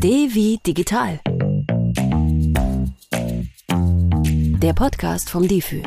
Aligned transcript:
D 0.00 0.60
digital. 0.64 1.18
Der 4.62 4.72
Podcast 4.72 5.28
vom 5.28 5.48
DIFÜ. 5.48 5.82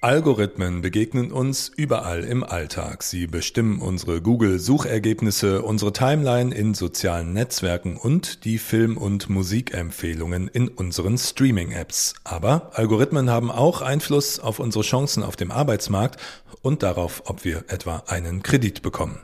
Algorithmen 0.00 0.80
begegnen 0.80 1.30
uns 1.30 1.68
überall 1.68 2.24
im 2.24 2.42
Alltag. 2.42 3.02
Sie 3.02 3.26
bestimmen 3.26 3.80
unsere 3.80 4.22
Google-Suchergebnisse, 4.22 5.60
unsere 5.60 5.92
Timeline 5.92 6.54
in 6.54 6.72
sozialen 6.72 7.34
Netzwerken 7.34 7.98
und 7.98 8.46
die 8.46 8.56
Film- 8.56 8.96
und 8.96 9.28
Musikempfehlungen 9.28 10.48
in 10.48 10.68
unseren 10.68 11.18
Streaming-Apps. 11.18 12.14
Aber 12.24 12.70
Algorithmen 12.72 13.28
haben 13.28 13.50
auch 13.50 13.82
Einfluss 13.82 14.40
auf 14.40 14.58
unsere 14.58 14.84
Chancen 14.84 15.22
auf 15.22 15.36
dem 15.36 15.50
Arbeitsmarkt 15.50 16.18
und 16.62 16.82
darauf, 16.82 17.24
ob 17.26 17.44
wir 17.44 17.64
etwa 17.68 18.04
einen 18.06 18.42
Kredit 18.42 18.80
bekommen. 18.80 19.18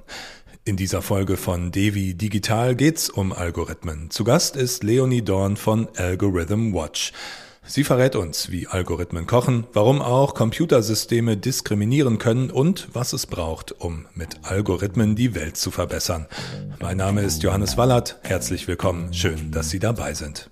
In 0.69 0.77
dieser 0.77 1.01
Folge 1.01 1.39
von 1.39 1.73
Devi 1.73 2.13
Digital 2.13 2.77
geht's 2.77 3.09
um 3.09 3.33
Algorithmen. 3.33 4.11
Zu 4.11 4.23
Gast 4.23 4.55
ist 4.55 4.85
Leonie 4.85 5.23
Dorn 5.23 5.57
von 5.57 5.89
Algorithm 5.97 6.75
Watch. 6.75 7.15
Sie 7.65 7.85
verrät 7.85 8.15
uns, 8.15 8.51
wie 8.51 8.67
Algorithmen 8.67 9.27
kochen, 9.27 9.67
warum 9.73 10.03
auch 10.03 10.35
Computersysteme 10.35 11.39
diskriminieren 11.39 12.19
können 12.19 12.51
und 12.51 12.89
was 12.93 13.15
es 13.15 13.25
braucht, 13.25 13.81
um 13.81 14.05
mit 14.13 14.41
Algorithmen 14.43 15.17
die 15.17 15.35
Welt 15.35 15.57
zu 15.57 15.71
verbessern. 15.71 16.27
Mein 16.81 16.99
Name 16.99 17.23
ist 17.23 17.43
Johannes 17.43 17.79
Wallert. 17.79 18.19
Herzlich 18.23 18.69
willkommen. 18.69 19.15
Schön, 19.15 19.51
dass 19.51 19.71
Sie 19.71 19.79
dabei 19.79 20.13
sind. 20.13 20.51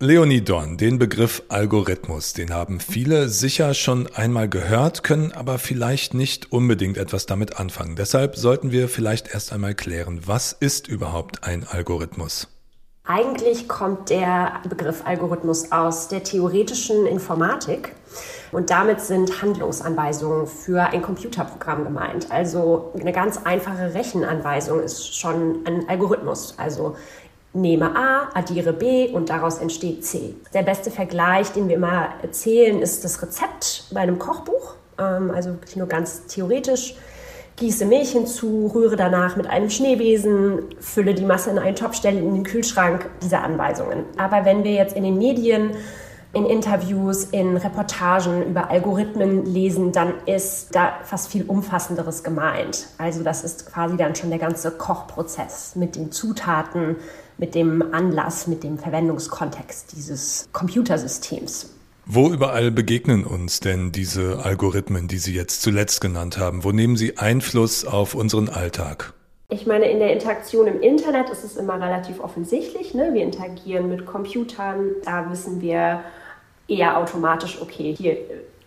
Leonie 0.00 0.40
Dorn, 0.40 0.76
den 0.76 0.98
Begriff 0.98 1.44
Algorithmus, 1.48 2.32
den 2.32 2.52
haben 2.52 2.80
viele 2.80 3.28
sicher 3.28 3.74
schon 3.74 4.08
einmal 4.08 4.48
gehört, 4.48 5.04
können 5.04 5.30
aber 5.30 5.60
vielleicht 5.60 6.14
nicht 6.14 6.50
unbedingt 6.50 6.98
etwas 6.98 7.26
damit 7.26 7.60
anfangen. 7.60 7.94
Deshalb 7.94 8.34
sollten 8.34 8.72
wir 8.72 8.88
vielleicht 8.88 9.32
erst 9.32 9.52
einmal 9.52 9.76
klären, 9.76 10.22
was 10.26 10.52
ist 10.52 10.88
überhaupt 10.88 11.44
ein 11.44 11.64
Algorithmus? 11.64 12.48
Eigentlich 13.06 13.68
kommt 13.68 14.10
der 14.10 14.62
Begriff 14.68 15.02
Algorithmus 15.04 15.70
aus 15.70 16.08
der 16.08 16.24
theoretischen 16.24 17.06
Informatik 17.06 17.92
und 18.50 18.70
damit 18.70 19.00
sind 19.00 19.42
Handlungsanweisungen 19.42 20.46
für 20.46 20.82
ein 20.82 21.02
Computerprogramm 21.02 21.84
gemeint. 21.84 22.30
Also 22.30 22.92
eine 22.98 23.12
ganz 23.12 23.38
einfache 23.44 23.94
Rechenanweisung 23.94 24.80
ist 24.80 25.16
schon 25.16 25.66
ein 25.66 25.88
Algorithmus. 25.88 26.54
Also 26.56 26.96
nehme 27.54 27.96
A, 27.96 28.28
addiere 28.34 28.72
B 28.72 29.08
und 29.08 29.30
daraus 29.30 29.58
entsteht 29.58 30.04
C. 30.04 30.34
Der 30.52 30.62
beste 30.62 30.90
Vergleich, 30.90 31.52
den 31.52 31.68
wir 31.68 31.76
immer 31.76 32.08
erzählen, 32.22 32.82
ist 32.82 33.04
das 33.04 33.22
Rezept 33.22 33.84
bei 33.92 34.00
einem 34.00 34.18
Kochbuch. 34.18 34.74
Ähm, 34.98 35.30
also 35.30 35.50
wirklich 35.50 35.76
nur 35.76 35.86
ganz 35.86 36.26
theoretisch 36.26 36.96
gieße 37.56 37.86
Milch 37.86 38.10
hinzu, 38.10 38.70
rühre 38.74 38.96
danach 38.96 39.36
mit 39.36 39.46
einem 39.46 39.70
Schneebesen, 39.70 40.64
fülle 40.80 41.14
die 41.14 41.24
Masse 41.24 41.50
in 41.50 41.58
einen 41.58 41.76
Topf, 41.76 41.96
stelle 41.96 42.18
in 42.18 42.34
den 42.34 42.42
Kühlschrank, 42.42 43.08
diese 43.22 43.38
Anweisungen. 43.38 44.04
Aber 44.16 44.44
wenn 44.44 44.64
wir 44.64 44.72
jetzt 44.72 44.96
in 44.96 45.04
den 45.04 45.18
Medien, 45.18 45.70
in 46.34 46.46
Interviews, 46.46 47.24
in 47.24 47.56
Reportagen 47.56 48.44
über 48.46 48.70
Algorithmen 48.70 49.46
lesen, 49.46 49.92
dann 49.92 50.14
ist 50.26 50.74
da 50.74 50.94
fast 51.04 51.30
viel 51.30 51.44
Umfassenderes 51.44 52.22
gemeint. 52.24 52.88
Also 52.98 53.22
das 53.22 53.44
ist 53.44 53.72
quasi 53.72 53.96
dann 53.96 54.14
schon 54.14 54.30
der 54.30 54.38
ganze 54.38 54.72
Kochprozess 54.72 55.76
mit 55.76 55.96
den 55.96 56.12
Zutaten, 56.12 56.96
mit 57.38 57.54
dem 57.54 57.94
Anlass, 57.94 58.46
mit 58.46 58.64
dem 58.64 58.78
Verwendungskontext 58.78 59.92
dieses 59.96 60.48
Computersystems. 60.52 61.70
Wo 62.06 62.28
überall 62.30 62.70
begegnen 62.70 63.24
uns 63.24 63.60
denn 63.60 63.90
diese 63.90 64.44
Algorithmen, 64.44 65.08
die 65.08 65.16
Sie 65.16 65.34
jetzt 65.34 65.62
zuletzt 65.62 66.00
genannt 66.02 66.36
haben? 66.36 66.62
Wo 66.62 66.70
nehmen 66.70 66.96
sie 66.96 67.16
Einfluss 67.16 67.86
auf 67.86 68.14
unseren 68.14 68.50
Alltag? 68.50 69.14
Ich 69.48 69.66
meine, 69.66 69.90
in 69.90 70.00
der 70.00 70.12
Interaktion 70.12 70.66
im 70.66 70.80
Internet 70.80 71.30
ist 71.30 71.44
es 71.44 71.56
immer 71.56 71.74
relativ 71.74 72.20
offensichtlich. 72.20 72.92
Ne? 72.92 73.10
Wir 73.12 73.22
interagieren 73.22 73.88
mit 73.88 74.04
Computern. 74.04 74.90
Da 75.04 75.30
wissen 75.30 75.60
wir 75.60 76.02
eher 76.68 76.98
automatisch, 76.98 77.60
okay, 77.60 77.94
hier 77.96 78.16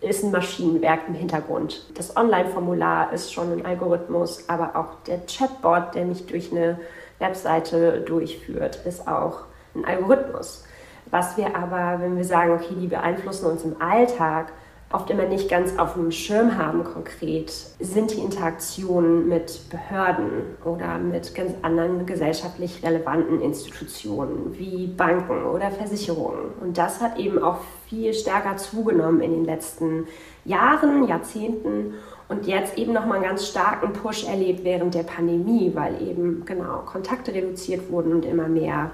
ist 0.00 0.22
ein 0.22 0.30
Maschinenwerk 0.30 1.00
im 1.08 1.14
Hintergrund. 1.14 1.86
Das 1.96 2.16
Online-Formular 2.16 3.12
ist 3.12 3.32
schon 3.32 3.52
ein 3.52 3.66
Algorithmus, 3.66 4.48
aber 4.48 4.76
auch 4.76 5.02
der 5.06 5.20
Chatbot, 5.26 5.94
der 5.94 6.04
mich 6.04 6.26
durch 6.26 6.52
eine 6.52 6.78
Webseite 7.18 8.00
durchführt, 8.02 8.80
ist 8.84 9.08
auch 9.08 9.40
ein 9.74 9.84
Algorithmus. 9.84 10.64
Was 11.10 11.36
wir 11.36 11.56
aber, 11.56 12.00
wenn 12.00 12.16
wir 12.16 12.24
sagen, 12.24 12.52
okay, 12.52 12.74
die 12.80 12.86
beeinflussen 12.86 13.46
uns 13.46 13.64
im 13.64 13.80
Alltag, 13.80 14.52
oft 14.90 15.10
immer 15.10 15.26
nicht 15.26 15.50
ganz 15.50 15.78
auf 15.78 15.94
dem 15.94 16.10
Schirm 16.10 16.56
haben 16.56 16.82
konkret, 16.84 17.50
sind 17.78 18.10
die 18.10 18.20
Interaktionen 18.20 19.28
mit 19.28 19.68
Behörden 19.68 20.56
oder 20.64 20.98
mit 20.98 21.34
ganz 21.34 21.52
anderen 21.62 22.06
gesellschaftlich 22.06 22.82
relevanten 22.82 23.42
Institutionen 23.42 24.58
wie 24.58 24.86
Banken 24.86 25.44
oder 25.44 25.70
Versicherungen. 25.70 26.52
Und 26.60 26.78
das 26.78 27.00
hat 27.00 27.18
eben 27.18 27.42
auch 27.42 27.58
viel 27.88 28.14
stärker 28.14 28.56
zugenommen 28.56 29.20
in 29.20 29.32
den 29.32 29.44
letzten 29.44 30.06
Jahren, 30.44 31.06
Jahrzehnten 31.06 31.94
und 32.28 32.46
jetzt 32.46 32.78
eben 32.78 32.92
nochmal 32.92 33.18
einen 33.18 33.26
ganz 33.26 33.46
starken 33.46 33.92
Push 33.92 34.24
erlebt 34.24 34.64
während 34.64 34.94
der 34.94 35.02
Pandemie, 35.02 35.72
weil 35.74 36.00
eben 36.02 36.44
genau 36.46 36.78
Kontakte 36.86 37.34
reduziert 37.34 37.90
wurden 37.90 38.12
und 38.12 38.24
immer 38.24 38.48
mehr 38.48 38.90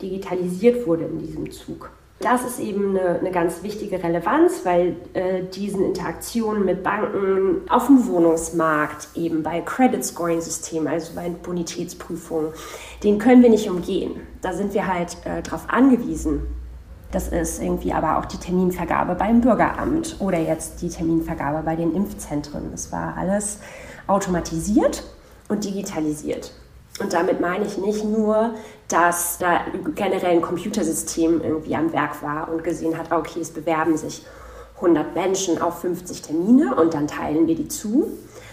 digitalisiert 0.00 0.86
wurde 0.86 1.04
in 1.04 1.18
diesem 1.18 1.50
Zug. 1.50 1.90
Das 2.20 2.44
ist 2.44 2.58
eben 2.60 2.96
eine, 2.96 3.18
eine 3.18 3.30
ganz 3.30 3.62
wichtige 3.62 4.02
Relevanz, 4.02 4.64
weil 4.64 4.96
äh, 5.12 5.42
diesen 5.42 5.84
Interaktionen 5.84 6.64
mit 6.64 6.82
Banken 6.82 7.60
auf 7.68 7.86
dem 7.86 8.06
Wohnungsmarkt, 8.06 9.08
eben 9.14 9.42
bei 9.42 9.60
Credit 9.60 10.02
Scoring 10.02 10.40
Systemen, 10.40 10.88
also 10.88 11.12
bei 11.14 11.28
Bonitätsprüfungen, 11.28 12.52
den 13.04 13.18
können 13.18 13.42
wir 13.42 13.50
nicht 13.50 13.68
umgehen. 13.68 14.20
Da 14.40 14.54
sind 14.54 14.72
wir 14.72 14.86
halt 14.86 15.18
äh, 15.24 15.42
darauf 15.42 15.68
angewiesen. 15.68 16.42
Das 17.12 17.28
ist 17.28 17.62
irgendwie 17.62 17.92
aber 17.92 18.18
auch 18.18 18.24
die 18.24 18.38
Terminvergabe 18.38 19.14
beim 19.14 19.42
Bürgeramt 19.42 20.16
oder 20.18 20.38
jetzt 20.38 20.80
die 20.82 20.88
Terminvergabe 20.88 21.62
bei 21.64 21.76
den 21.76 21.94
Impfzentren. 21.94 22.70
Das 22.70 22.90
war 22.92 23.16
alles 23.16 23.60
automatisiert 24.06 25.04
und 25.48 25.64
digitalisiert. 25.64 26.52
Und 26.98 27.12
damit 27.12 27.40
meine 27.40 27.66
ich 27.66 27.76
nicht 27.76 28.04
nur, 28.04 28.54
dass 28.88 29.38
da 29.38 29.60
generell 29.94 30.32
ein 30.32 30.42
Computersystem 30.42 31.42
irgendwie 31.42 31.76
am 31.76 31.92
Werk 31.92 32.22
war 32.22 32.48
und 32.50 32.64
gesehen 32.64 32.96
hat, 32.96 33.12
okay, 33.12 33.40
es 33.40 33.50
bewerben 33.50 33.96
sich 33.96 34.24
100 34.76 35.14
Menschen 35.14 35.60
auf 35.60 35.80
50 35.80 36.22
Termine 36.22 36.74
und 36.74 36.94
dann 36.94 37.06
teilen 37.06 37.46
wir 37.46 37.54
die 37.54 37.68
zu, 37.68 38.10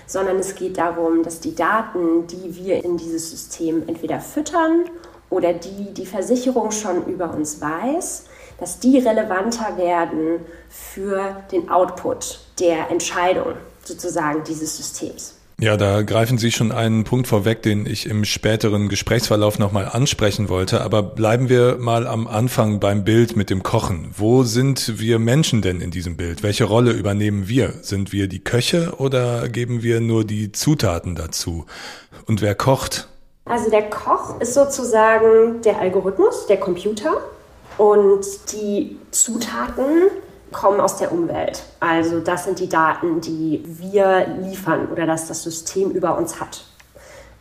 sondern 0.07 0.37
es 0.39 0.55
geht 0.55 0.77
darum, 0.77 1.23
dass 1.23 1.39
die 1.39 1.55
Daten, 1.55 2.27
die 2.27 2.55
wir 2.55 2.83
in 2.83 2.97
dieses 2.97 3.31
System 3.31 3.83
entweder 3.87 4.19
füttern 4.19 4.85
oder 5.29 5.53
die 5.53 5.93
die 5.93 6.05
Versicherung 6.05 6.71
schon 6.71 7.05
über 7.05 7.33
uns 7.33 7.61
weiß, 7.61 8.25
dass 8.59 8.79
die 8.79 8.99
relevanter 8.99 9.77
werden 9.77 10.39
für 10.69 11.43
den 11.51 11.69
Output 11.69 12.39
der 12.59 12.89
Entscheidung 12.91 13.55
sozusagen 13.83 14.43
dieses 14.43 14.77
Systems. 14.77 15.35
Ja, 15.63 15.77
da 15.77 16.01
greifen 16.01 16.37
Sie 16.37 16.51
schon 16.51 16.73
einen 16.73 17.05
Punkt 17.05 17.25
vorweg, 17.25 17.61
den 17.61 17.85
ich 17.85 18.09
im 18.09 18.25
späteren 18.25 18.89
Gesprächsverlauf 18.89 19.59
nochmal 19.59 19.85
ansprechen 19.85 20.49
wollte. 20.49 20.81
Aber 20.81 21.01
bleiben 21.01 21.47
wir 21.47 21.77
mal 21.79 22.05
am 22.05 22.27
Anfang 22.27 22.81
beim 22.81 23.05
Bild 23.05 23.37
mit 23.37 23.49
dem 23.49 23.63
Kochen. 23.63 24.13
Wo 24.13 24.43
sind 24.43 24.99
wir 24.99 25.19
Menschen 25.19 25.61
denn 25.61 25.79
in 25.79 25.89
diesem 25.89 26.17
Bild? 26.17 26.43
Welche 26.43 26.65
Rolle 26.65 26.91
übernehmen 26.91 27.47
wir? 27.47 27.75
Sind 27.81 28.11
wir 28.11 28.27
die 28.27 28.43
Köche 28.43 28.95
oder 28.97 29.47
geben 29.47 29.83
wir 29.83 30.01
nur 30.01 30.25
die 30.25 30.51
Zutaten 30.51 31.15
dazu? 31.15 31.65
Und 32.25 32.41
wer 32.41 32.55
kocht? 32.55 33.07
Also 33.45 33.69
der 33.69 33.89
Koch 33.89 34.41
ist 34.41 34.55
sozusagen 34.55 35.61
der 35.61 35.79
Algorithmus, 35.79 36.45
der 36.47 36.57
Computer. 36.57 37.21
Und 37.77 38.25
die 38.51 38.97
Zutaten 39.11 40.09
kommen 40.53 40.79
aus 40.79 40.97
der 40.97 41.11
Umwelt. 41.11 41.63
Also 41.79 42.19
das 42.19 42.45
sind 42.45 42.59
die 42.59 42.69
Daten, 42.69 43.19
die 43.19 43.63
wir 43.65 44.27
liefern 44.39 44.87
oder 44.91 45.05
dass 45.05 45.27
das 45.27 45.43
System 45.43 45.91
über 45.91 46.17
uns 46.17 46.39
hat. 46.39 46.63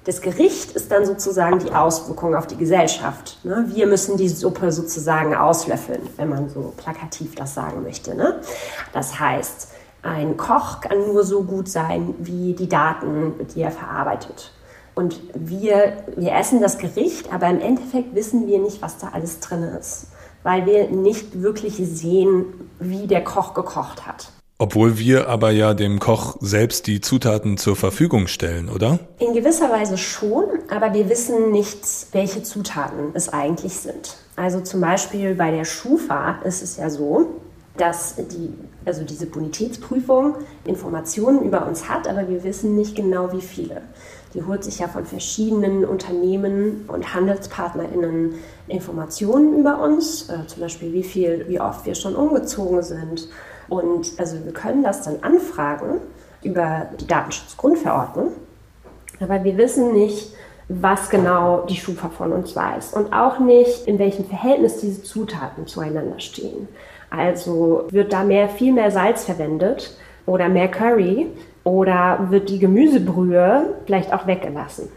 Das 0.04 0.20
Gericht 0.20 0.72
ist 0.72 0.90
dann 0.90 1.06
sozusagen 1.06 1.60
die 1.60 1.70
Auswirkung 1.70 2.34
auf 2.34 2.48
die 2.48 2.56
Gesellschaft. 2.56 3.38
Ne? 3.44 3.66
Wir 3.68 3.86
müssen 3.86 4.16
die 4.16 4.28
Suppe 4.28 4.72
sozusagen 4.72 5.36
auslöffeln, 5.36 6.00
wenn 6.16 6.28
man 6.28 6.48
so 6.48 6.72
plakativ 6.76 7.36
das 7.36 7.54
sagen 7.54 7.84
möchte. 7.84 8.16
Ne? 8.16 8.40
Das 8.92 9.20
heißt, 9.20 9.68
ein 10.02 10.36
Koch 10.36 10.80
kann 10.80 11.06
nur 11.06 11.22
so 11.22 11.44
gut 11.44 11.68
sein 11.68 12.14
wie 12.18 12.54
die 12.54 12.68
Daten, 12.68 13.34
die 13.54 13.62
er 13.62 13.70
verarbeitet. 13.70 14.50
Und 14.96 15.20
wir, 15.34 15.98
wir 16.16 16.34
essen 16.34 16.60
das 16.60 16.78
Gericht, 16.78 17.32
aber 17.32 17.46
im 17.48 17.60
Endeffekt 17.60 18.12
wissen 18.16 18.48
wir 18.48 18.58
nicht, 18.58 18.82
was 18.82 18.98
da 18.98 19.10
alles 19.12 19.38
drin 19.38 19.62
ist 19.62 20.08
weil 20.42 20.66
wir 20.66 20.88
nicht 20.88 21.42
wirklich 21.42 21.76
sehen, 21.76 22.44
wie 22.78 23.06
der 23.06 23.24
Koch 23.24 23.54
gekocht 23.54 24.06
hat. 24.06 24.30
Obwohl 24.58 24.96
wir 24.96 25.28
aber 25.28 25.50
ja 25.50 25.74
dem 25.74 25.98
Koch 25.98 26.36
selbst 26.40 26.86
die 26.86 27.00
Zutaten 27.00 27.56
zur 27.56 27.74
Verfügung 27.74 28.28
stellen, 28.28 28.68
oder? 28.68 29.00
In 29.18 29.34
gewisser 29.34 29.70
Weise 29.70 29.98
schon, 29.98 30.44
aber 30.70 30.94
wir 30.94 31.08
wissen 31.08 31.50
nicht, 31.50 31.80
welche 32.12 32.44
Zutaten 32.44 33.10
es 33.14 33.28
eigentlich 33.28 33.74
sind. 33.74 34.16
Also 34.36 34.60
zum 34.60 34.80
Beispiel 34.80 35.34
bei 35.34 35.50
der 35.50 35.64
Schufa 35.64 36.38
ist 36.44 36.62
es 36.62 36.76
ja 36.76 36.90
so, 36.90 37.40
dass 37.76 38.14
die, 38.16 38.52
also 38.84 39.02
diese 39.02 39.26
Bonitätsprüfung 39.26 40.36
Informationen 40.64 41.42
über 41.42 41.66
uns 41.66 41.88
hat, 41.88 42.06
aber 42.06 42.28
wir 42.28 42.44
wissen 42.44 42.76
nicht 42.76 42.94
genau, 42.94 43.32
wie 43.32 43.40
viele. 43.40 43.82
Die 44.34 44.42
holt 44.42 44.64
sich 44.64 44.78
ja 44.78 44.88
von 44.88 45.04
verschiedenen 45.04 45.84
Unternehmen 45.84 46.86
und 46.88 47.14
HandelspartnerInnen 47.14 48.34
Informationen 48.68 49.58
über 49.58 49.82
uns, 49.82 50.28
äh, 50.30 50.46
zum 50.46 50.62
Beispiel 50.62 50.92
wie 50.92 51.02
viel, 51.02 51.46
wie 51.48 51.60
oft 51.60 51.84
wir 51.84 51.94
schon 51.94 52.16
umgezogen 52.16 52.82
sind. 52.82 53.28
Und 53.68 54.12
also 54.18 54.42
wir 54.44 54.52
können 54.52 54.82
das 54.82 55.02
dann 55.02 55.22
anfragen 55.22 56.00
über 56.42 56.88
die 57.00 57.06
Datenschutzgrundverordnung, 57.06 58.32
aber 59.20 59.44
wir 59.44 59.56
wissen 59.56 59.92
nicht, 59.92 60.34
was 60.68 61.10
genau 61.10 61.66
die 61.66 61.76
Schufa 61.76 62.08
von 62.08 62.32
uns 62.32 62.56
weiß 62.56 62.94
und 62.94 63.12
auch 63.12 63.38
nicht, 63.38 63.86
in 63.86 63.98
welchem 63.98 64.24
Verhältnis 64.24 64.78
diese 64.78 65.02
Zutaten 65.02 65.66
zueinander 65.66 66.18
stehen. 66.18 66.68
Also 67.10 67.86
wird 67.90 68.12
da 68.12 68.24
mehr, 68.24 68.48
viel 68.48 68.72
mehr 68.72 68.90
Salz 68.90 69.24
verwendet 69.24 69.96
oder 70.24 70.48
mehr 70.48 70.68
Curry 70.68 71.28
oder 71.64 72.26
wird 72.30 72.48
die 72.48 72.58
Gemüsebrühe 72.58 73.74
vielleicht 73.86 74.12
auch 74.12 74.26
weggelassen. 74.26 74.88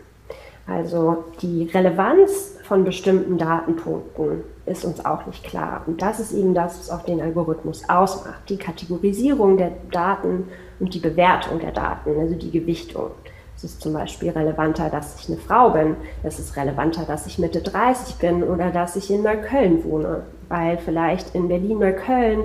Also 0.68 1.26
die 1.42 1.70
Relevanz 1.72 2.58
von 2.64 2.84
bestimmten 2.84 3.38
Datenpunkten 3.38 4.44
ist 4.66 4.84
uns 4.84 5.06
auch 5.06 5.28
nicht 5.28 5.44
klar. 5.44 5.84
Und 5.86 6.02
das 6.02 6.20
ist 6.20 6.34
eben 6.34 6.56
das, 6.56 6.80
was 6.80 6.90
auch 6.90 7.06
den 7.06 7.22
Algorithmus 7.22 7.88
ausmacht. 7.88 8.50
Die 8.50 8.58
Kategorisierung 8.58 9.58
der 9.58 9.72
Daten 9.92 10.48
und 10.80 10.94
die 10.96 11.00
Bewertung 11.00 11.60
der 11.60 11.72
Daten, 11.72 12.20
also 12.20 12.34
die 12.34 12.50
Gewichtung. 12.50 13.12
Es 13.56 13.64
ist 13.64 13.82
zum 13.82 13.94
Beispiel 13.94 14.32
relevanter, 14.32 14.90
dass 14.90 15.22
ich 15.22 15.30
eine 15.30 15.38
Frau 15.38 15.70
bin. 15.70 15.96
Es 16.24 16.40
ist 16.40 16.58
relevanter, 16.58 17.04
dass 17.04 17.28
ich 17.28 17.40
Mitte 17.40 17.62
30 17.62 18.16
bin 18.16 18.44
oder 18.44 18.72
dass 18.72 18.96
ich 18.96 19.12
in 19.12 19.24
Neukölln 19.24 19.84
wohne. 19.84 20.24
Weil 20.50 20.78
vielleicht 20.78 21.34
in 21.36 21.48
Berlin-Neukölln 21.48 22.42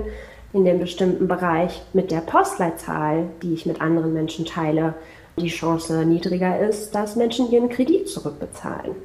in 0.53 0.65
dem 0.65 0.79
bestimmten 0.79 1.27
Bereich 1.27 1.81
mit 1.93 2.11
der 2.11 2.19
Postleitzahl, 2.19 3.29
die 3.41 3.53
ich 3.53 3.65
mit 3.65 3.81
anderen 3.81 4.13
Menschen 4.13 4.45
teile, 4.45 4.95
die 5.37 5.47
Chance 5.47 6.05
niedriger 6.05 6.59
ist, 6.59 6.93
dass 6.93 7.15
Menschen 7.15 7.49
ihren 7.51 7.69
Kredit 7.69 8.09
zurückbezahlen. 8.09 8.95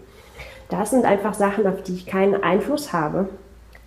Das 0.68 0.90
sind 0.90 1.04
einfach 1.04 1.34
Sachen, 1.34 1.66
auf 1.66 1.82
die 1.82 1.94
ich 1.94 2.06
keinen 2.06 2.42
Einfluss 2.42 2.92
habe 2.92 3.28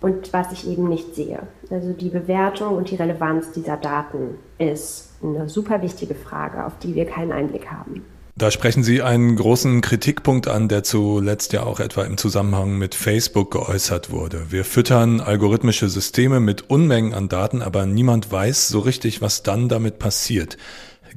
und 0.00 0.32
was 0.32 0.50
ich 0.52 0.66
eben 0.66 0.88
nicht 0.88 1.14
sehe. 1.14 1.40
Also 1.70 1.92
die 1.92 2.08
Bewertung 2.08 2.76
und 2.76 2.90
die 2.90 2.96
Relevanz 2.96 3.52
dieser 3.52 3.76
Daten 3.76 4.38
ist 4.58 5.10
eine 5.22 5.48
super 5.48 5.82
wichtige 5.82 6.14
Frage, 6.14 6.64
auf 6.64 6.78
die 6.78 6.94
wir 6.94 7.04
keinen 7.04 7.32
Einblick 7.32 7.70
haben. 7.70 8.04
Da 8.40 8.50
sprechen 8.50 8.82
Sie 8.82 9.02
einen 9.02 9.36
großen 9.36 9.82
Kritikpunkt 9.82 10.48
an, 10.48 10.68
der 10.68 10.82
zuletzt 10.82 11.52
ja 11.52 11.64
auch 11.64 11.78
etwa 11.78 12.04
im 12.04 12.16
Zusammenhang 12.16 12.78
mit 12.78 12.94
Facebook 12.94 13.50
geäußert 13.50 14.10
wurde. 14.10 14.46
Wir 14.48 14.64
füttern 14.64 15.20
algorithmische 15.20 15.90
Systeme 15.90 16.40
mit 16.40 16.70
Unmengen 16.70 17.12
an 17.12 17.28
Daten, 17.28 17.60
aber 17.60 17.84
niemand 17.84 18.32
weiß 18.32 18.68
so 18.68 18.78
richtig, 18.78 19.20
was 19.20 19.42
dann 19.42 19.68
damit 19.68 19.98
passiert. 19.98 20.56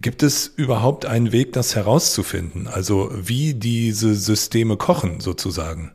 Gibt 0.01 0.21
es 0.21 0.47
überhaupt 0.47 1.05
einen 1.05 1.31
Weg, 1.31 1.53
das 1.53 1.77
herauszufinden? 1.77 2.67
Also 2.67 3.09
wie 3.13 3.53
diese 3.53 4.15
Systeme 4.15 4.75
kochen 4.75 5.21
sozusagen? 5.21 5.93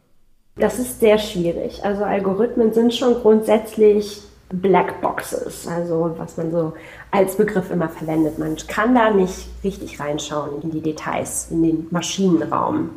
Das 0.57 0.79
ist 0.79 0.99
sehr 0.99 1.19
schwierig. 1.19 1.85
Also 1.85 2.05
Algorithmen 2.05 2.73
sind 2.73 2.95
schon 2.95 3.13
grundsätzlich 3.13 4.23
Black 4.51 5.03
Boxes, 5.03 5.67
also 5.67 6.15
was 6.17 6.39
man 6.39 6.51
so 6.51 6.73
als 7.11 7.37
Begriff 7.37 7.71
immer 7.71 7.89
verwendet. 7.89 8.39
Man 8.39 8.57
kann 8.69 8.95
da 8.95 9.11
nicht 9.11 9.49
richtig 9.65 10.01
reinschauen 10.01 10.63
in 10.63 10.71
die 10.71 10.83
Details, 10.83 11.49
in 11.51 11.63
den 11.63 11.87
Maschinenraum. 11.91 12.91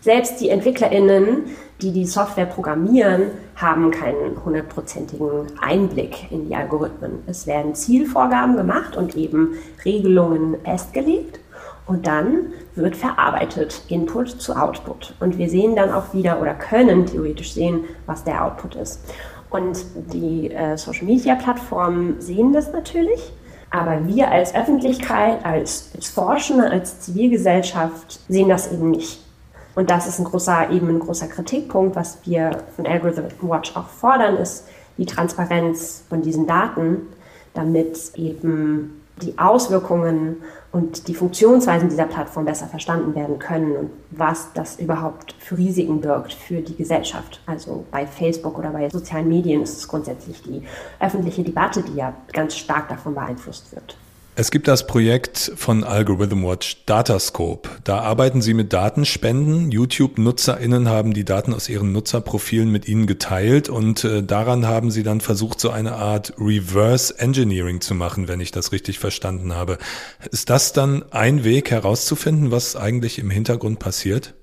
Selbst 0.00 0.40
die 0.40 0.50
EntwicklerInnen, 0.50 1.46
die 1.80 1.92
die 1.92 2.06
Software 2.06 2.46
programmieren, 2.46 3.30
haben 3.56 3.90
keinen 3.90 4.44
hundertprozentigen 4.44 5.46
Einblick 5.60 6.30
in 6.30 6.48
die 6.48 6.54
Algorithmen. 6.54 7.22
Es 7.26 7.46
werden 7.46 7.74
Zielvorgaben 7.74 8.56
gemacht 8.56 8.96
und 8.96 9.16
eben 9.16 9.54
Regelungen 9.84 10.56
festgelegt. 10.64 11.40
Und 11.86 12.06
dann 12.06 12.52
wird 12.74 12.96
verarbeitet, 12.96 13.82
Input 13.88 14.28
zu 14.28 14.54
Output. 14.54 15.14
Und 15.20 15.38
wir 15.38 15.48
sehen 15.48 15.76
dann 15.76 15.92
auch 15.92 16.12
wieder 16.12 16.40
oder 16.40 16.54
können 16.54 17.06
theoretisch 17.06 17.52
sehen, 17.52 17.84
was 18.06 18.24
der 18.24 18.44
Output 18.44 18.74
ist. 18.74 19.00
Und 19.56 19.86
die 20.12 20.50
äh, 20.50 20.76
Social-Media-Plattformen 20.76 22.20
sehen 22.20 22.52
das 22.52 22.72
natürlich. 22.72 23.32
Aber 23.70 24.06
wir 24.06 24.30
als 24.30 24.54
Öffentlichkeit, 24.54 25.44
als, 25.44 25.90
als 25.94 26.08
Forschende, 26.08 26.70
als 26.70 27.00
Zivilgesellschaft 27.00 28.20
sehen 28.28 28.50
das 28.50 28.70
eben 28.70 28.90
nicht. 28.90 29.18
Und 29.74 29.90
das 29.90 30.06
ist 30.06 30.18
ein 30.18 30.26
großer, 30.26 30.70
eben 30.70 30.88
ein 30.88 30.98
großer 30.98 31.26
Kritikpunkt, 31.28 31.96
was 31.96 32.18
wir 32.24 32.64
von 32.76 32.86
Algorithm 32.86 33.24
Watch 33.40 33.74
auch 33.76 33.88
fordern, 33.88 34.36
ist 34.36 34.68
die 34.98 35.06
Transparenz 35.06 36.04
von 36.08 36.20
diesen 36.20 36.46
Daten, 36.46 37.08
damit 37.54 38.12
eben 38.14 38.95
die 39.22 39.38
Auswirkungen 39.38 40.42
und 40.72 41.08
die 41.08 41.14
Funktionsweisen 41.14 41.88
dieser 41.88 42.04
Plattform 42.04 42.44
besser 42.44 42.66
verstanden 42.66 43.14
werden 43.14 43.38
können 43.38 43.76
und 43.76 43.90
was 44.10 44.52
das 44.52 44.78
überhaupt 44.78 45.34
für 45.38 45.56
Risiken 45.56 46.00
birgt 46.00 46.34
für 46.34 46.60
die 46.60 46.76
Gesellschaft. 46.76 47.40
Also 47.46 47.86
bei 47.90 48.06
Facebook 48.06 48.58
oder 48.58 48.70
bei 48.70 48.88
sozialen 48.90 49.28
Medien 49.28 49.62
ist 49.62 49.78
es 49.78 49.88
grundsätzlich 49.88 50.42
die 50.42 50.62
öffentliche 51.00 51.42
Debatte, 51.42 51.82
die 51.82 51.94
ja 51.94 52.12
ganz 52.32 52.56
stark 52.56 52.88
davon 52.88 53.14
beeinflusst 53.14 53.74
wird. 53.74 53.96
Es 54.38 54.50
gibt 54.50 54.68
das 54.68 54.86
Projekt 54.86 55.50
von 55.56 55.82
Algorithm 55.82 56.44
Watch 56.44 56.84
Datascope. 56.84 57.70
Da 57.84 58.00
arbeiten 58.00 58.42
sie 58.42 58.52
mit 58.52 58.70
Datenspenden. 58.70 59.70
YouTube-NutzerInnen 59.70 60.90
haben 60.90 61.14
die 61.14 61.24
Daten 61.24 61.54
aus 61.54 61.70
ihren 61.70 61.92
Nutzerprofilen 61.92 62.70
mit 62.70 62.86
ihnen 62.86 63.06
geteilt 63.06 63.70
und 63.70 64.04
äh, 64.04 64.22
daran 64.22 64.66
haben 64.66 64.90
sie 64.90 65.02
dann 65.02 65.22
versucht, 65.22 65.58
so 65.58 65.70
eine 65.70 65.94
Art 65.94 66.34
Reverse 66.38 67.18
Engineering 67.18 67.80
zu 67.80 67.94
machen, 67.94 68.28
wenn 68.28 68.40
ich 68.40 68.50
das 68.50 68.72
richtig 68.72 68.98
verstanden 68.98 69.54
habe. 69.54 69.78
Ist 70.30 70.50
das 70.50 70.74
dann 70.74 71.10
ein 71.12 71.42
Weg 71.42 71.70
herauszufinden, 71.70 72.50
was 72.50 72.76
eigentlich 72.76 73.18
im 73.18 73.30
Hintergrund 73.30 73.78
passiert? 73.78 74.34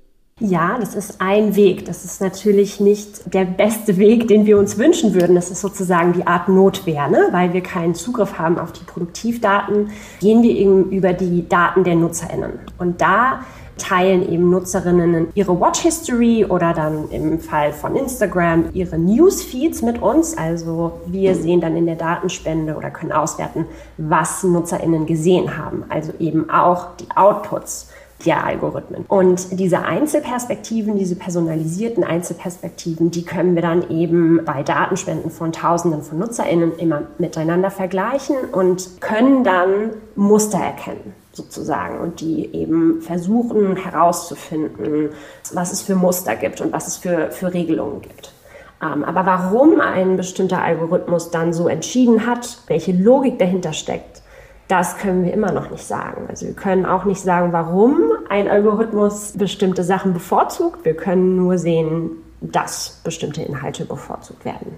Ja, 0.46 0.78
das 0.78 0.94
ist 0.94 1.22
ein 1.22 1.56
Weg. 1.56 1.86
Das 1.86 2.04
ist 2.04 2.20
natürlich 2.20 2.82
nicht 2.82 3.34
der 3.34 3.46
beste 3.46 3.96
Weg, 3.96 4.28
den 4.28 4.46
wir 4.46 4.60
uns 4.60 4.78
wünschen 4.78 5.14
würden. 5.14 5.36
Das 5.36 5.50
ist 5.50 5.62
sozusagen 5.62 6.12
die 6.12 6.28
Art 6.28 6.50
Notwehr, 6.50 7.08
ne? 7.08 7.30
weil 7.32 7.54
wir 7.54 7.62
keinen 7.62 7.96
Zugriff 7.96 8.38
haben 8.38 8.60
auf 8.60 8.74
die 8.74 8.84
Produktivdaten, 8.84 9.92
gehen 10.20 10.44
wir 10.44 10.54
eben 10.54 10.90
über 10.92 11.14
die 11.14 11.48
Daten 11.48 11.86
der 11.86 11.96
NutzerInnen. 11.96 12.60
Und 12.78 13.00
da 13.00 13.46
teilen 13.78 14.30
eben 14.30 14.50
Nutzerinnen 14.50 15.30
ihre 15.34 15.58
Watch 15.62 15.80
History 15.80 16.44
oder 16.44 16.74
dann 16.74 17.10
im 17.12 17.40
Fall 17.40 17.72
von 17.72 17.96
Instagram 17.96 18.66
ihre 18.74 18.98
Newsfeeds 18.98 19.82
mit 19.82 20.02
uns. 20.02 20.38
Also 20.38 21.00
wir 21.06 21.36
sehen 21.36 21.62
dann 21.62 21.78
in 21.78 21.86
der 21.86 21.96
Datenspende 21.96 22.76
oder 22.76 22.90
können 22.92 23.14
auswerten, 23.14 23.66
was 23.98 24.44
NutzerInnen 24.44 25.06
gesehen 25.06 25.58
haben. 25.58 25.86
Also 25.88 26.12
eben 26.20 26.50
auch 26.50 26.98
die 26.98 27.08
Outputs 27.16 27.88
der 28.26 28.46
Algorithmen. 28.46 29.06
Und 29.08 29.60
diese 29.60 29.84
Einzelperspektiven, 29.84 30.98
diese 30.98 31.16
personalisierten 31.16 32.04
Einzelperspektiven, 32.04 33.12
die 33.12 33.26
können 33.26 33.56
wir 33.56 33.62
dann 33.62 33.90
eben 33.90 34.44
bei 34.46 34.64
Datenspenden 34.64 35.32
von 35.32 35.52
Tausenden 35.52 36.04
von 36.04 36.20
NutzerInnen 36.20 36.78
immer 36.78 37.04
miteinander 37.18 37.72
vergleichen 37.72 38.36
und 38.52 39.02
können 39.02 39.44
dann 39.44 39.92
Muster 40.16 40.60
erkennen 40.60 41.14
sozusagen 41.34 42.00
und 42.00 42.22
die 42.22 42.54
eben 42.54 43.02
versuchen 43.02 43.76
herauszufinden, 43.76 45.10
was 45.52 45.74
es 45.74 45.82
für 45.82 45.96
Muster 45.96 46.36
gibt 46.36 46.62
und 46.62 46.72
was 46.72 46.88
es 46.88 46.98
für, 46.98 47.32
für 47.32 47.54
Regelungen 47.54 48.02
gibt. 48.02 48.34
Ähm, 48.82 49.04
aber 49.04 49.26
warum 49.26 49.82
ein 49.82 50.16
bestimmter 50.16 50.62
Algorithmus 50.62 51.32
dann 51.32 51.52
so 51.52 51.68
entschieden 51.68 52.28
hat, 52.28 52.60
welche 52.68 52.92
Logik 52.92 53.40
dahinter 53.40 53.74
steckt, 53.74 54.22
das 54.68 54.98
können 54.98 55.26
wir 55.26 55.34
immer 55.34 55.52
noch 55.52 55.70
nicht 55.70 55.84
sagen. 55.84 56.26
Also 56.30 56.46
wir 56.46 56.54
können 56.54 56.86
auch 56.86 57.06
nicht 57.06 57.22
sagen, 57.22 57.52
warum 57.52 58.13
ein 58.34 58.48
Algorithmus 58.48 59.34
bestimmte 59.38 59.84
Sachen 59.84 60.12
bevorzugt. 60.12 60.86
Wir 60.86 60.96
können 60.96 61.36
nur 61.36 61.60
sehen, 61.60 62.10
dass 62.42 63.00
bestimmte 63.04 63.44
Inhalte 63.44 63.86
bevorzugt 63.86 64.44
werden. 64.44 64.74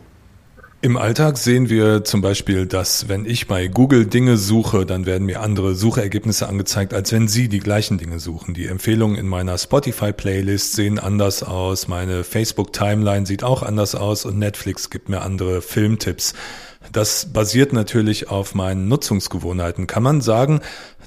Im 0.81 0.97
Alltag 0.97 1.37
sehen 1.37 1.69
wir 1.69 2.03
zum 2.03 2.21
Beispiel, 2.21 2.65
dass 2.65 3.07
wenn 3.07 3.25
ich 3.25 3.47
bei 3.47 3.67
Google 3.67 4.05
Dinge 4.05 4.35
suche, 4.35 4.85
dann 4.85 5.05
werden 5.05 5.25
mir 5.25 5.39
andere 5.39 5.73
Suchergebnisse 5.73 6.47
angezeigt, 6.49 6.93
als 6.93 7.13
wenn 7.13 7.29
Sie 7.29 7.47
die 7.47 7.59
gleichen 7.59 7.97
Dinge 7.97 8.19
suchen. 8.19 8.53
Die 8.53 8.67
Empfehlungen 8.67 9.15
in 9.15 9.27
meiner 9.27 9.57
Spotify-Playlist 9.57 10.73
sehen 10.73 10.99
anders 10.99 11.41
aus, 11.41 11.87
meine 11.87 12.25
Facebook-Timeline 12.25 13.25
sieht 13.25 13.43
auch 13.43 13.63
anders 13.63 13.95
aus 13.95 14.25
und 14.25 14.37
Netflix 14.37 14.89
gibt 14.89 15.07
mir 15.07 15.21
andere 15.21 15.61
Filmtipps. 15.61 16.33
Das 16.91 17.33
basiert 17.33 17.73
natürlich 17.73 18.29
auf 18.29 18.55
meinen 18.55 18.87
Nutzungsgewohnheiten. 18.87 19.87
Kann 19.87 20.03
man 20.03 20.21
sagen, 20.21 20.61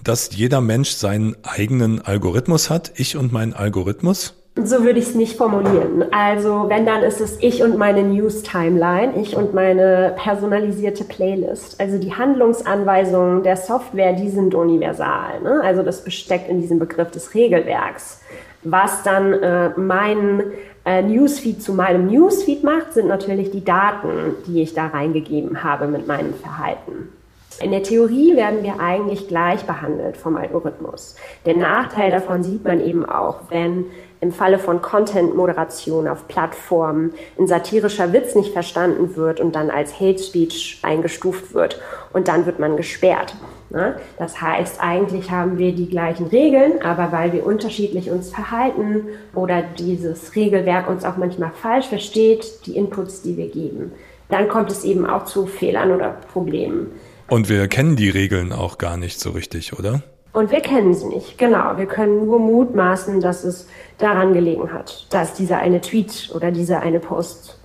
dass 0.05 0.35
jeder 0.35 0.61
Mensch 0.61 0.91
seinen 0.91 1.37
eigenen 1.43 2.01
Algorithmus 2.01 2.71
hat? 2.71 2.93
Ich 2.97 3.17
und 3.17 3.33
mein 3.33 3.55
Algorithmus? 3.55 4.35
So 4.65 4.83
würde 4.83 4.99
ich 4.99 5.07
es 5.07 5.15
nicht 5.15 5.37
formulieren. 5.37 6.07
Also 6.11 6.67
wenn, 6.69 6.85
dann 6.85 7.03
ist 7.05 7.21
es 7.21 7.39
ich 7.41 7.63
und 7.63 7.79
meine 7.79 8.03
News-Timeline, 8.03 9.15
ich 9.21 9.37
und 9.37 9.55
meine 9.55 10.15
personalisierte 10.17 11.05
Playlist. 11.05 11.81
Also 11.81 11.99
die 11.99 12.13
Handlungsanweisungen 12.13 13.45
der 13.45 13.57
Software, 13.57 14.15
die 14.15 14.29
sind 14.29 14.57
universal. 14.57 15.41
Ne? 15.43 15.61
Also 15.63 15.83
das 15.83 16.03
besteckt 16.03 16.49
in 16.49 16.61
diesem 16.61 16.81
Begriff 16.81 17.11
des 17.13 17.35
Regelwerks. 17.35 18.21
Was 18.65 19.05
dann 19.05 19.33
äh, 19.35 19.71
mein 19.77 20.43
äh, 20.89 21.03
Newsfeed 21.03 21.63
zu 21.63 21.75
meinem 21.75 22.07
Newsfeed 22.07 22.65
macht, 22.65 22.95
sind 22.95 23.09
natürlich 23.09 23.51
die 23.51 23.63
Daten, 23.63 24.37
die 24.47 24.63
ich 24.63 24.73
da 24.73 24.87
reingegeben 24.87 25.63
habe 25.63 25.87
mit 25.87 26.07
meinem 26.07 26.33
Verhalten. 26.33 27.13
In 27.61 27.73
der 27.73 27.83
Theorie 27.83 28.37
werden 28.37 28.63
wir 28.63 28.81
eigentlich 28.81 29.29
gleich 29.29 29.65
behandelt 29.65 30.17
vom 30.17 30.37
Algorithmus. 30.37 31.17
Den 31.45 31.59
Nachteil 31.59 32.11
davon 32.11 32.43
sieht 32.43 32.65
man 32.65 32.81
eben 32.81 33.05
auch, 33.05 33.41
wenn 33.51 33.85
im 34.21 34.33
Falle 34.33 34.59
von 34.59 34.81
Content-Moderation 34.81 36.09
auf 36.09 36.27
Plattformen 36.27 37.13
ein 37.39 37.47
satirischer 37.47 38.13
Witz 38.15 38.35
nicht 38.35 38.53
verstanden 38.53 39.15
wird 39.15 39.41
und 39.41 39.55
dann 39.55 39.71
als 39.71 40.01
Hate 40.01 40.23
Speech 40.23 40.81
eingestuft 40.83 41.53
wird 41.53 41.81
und 42.13 42.29
dann 42.29 42.47
wird 42.47 42.61
man 42.61 42.77
gesperrt. 42.77 43.35
Ne? 43.71 43.97
Das 44.19 44.41
heißt, 44.41 44.81
eigentlich 44.81 45.31
haben 45.31 45.59
wir 45.59 45.73
die 45.73 45.89
gleichen 45.89 46.27
Regeln, 46.27 46.81
aber 46.83 47.13
weil 47.13 47.33
wir 47.33 47.45
unterschiedlich 47.45 48.11
uns 48.11 48.31
verhalten 48.31 49.09
oder 49.35 49.63
dieses 49.63 50.35
Regelwerk 50.35 50.89
uns 50.89 51.05
auch 51.05 51.17
manchmal 51.19 51.51
falsch 51.51 51.87
versteht, 51.87 52.67
die 52.67 52.77
Inputs, 52.77 53.23
die 53.23 53.37
wir 53.37 53.49
geben, 53.49 53.93
dann 54.31 54.49
kommt 54.49 54.71
es 54.71 54.85
eben 54.85 55.07
auch 55.07 55.25
zu 55.25 55.47
Fehlern 55.47 55.93
oder 55.93 56.17
Problemen. 56.33 56.93
Und 57.29 57.51
wir 57.51 57.69
kennen 57.69 57.97
die 57.97 58.09
Regeln 58.09 58.53
auch 58.53 58.79
gar 58.79 58.97
nicht 58.97 59.21
so 59.21 59.31
richtig, 59.31 59.79
oder? 59.79 60.03
Und 60.33 60.51
wir 60.51 60.61
kennen 60.61 60.95
sie 60.95 61.07
nicht, 61.07 61.37
genau. 61.37 61.77
Wir 61.77 61.87
können 61.87 62.25
nur 62.25 62.39
mutmaßen, 62.39 63.21
dass 63.21 63.45
es 63.45 63.69
daran 63.99 64.33
gelegen 64.33 64.73
hat, 64.73 65.07
dass 65.11 65.35
dieser 65.35 65.59
eine 65.59 65.81
Tweet 65.81 66.31
oder 66.35 66.51
dieser 66.51 66.81
eine 66.81 67.01
Post 67.01 67.59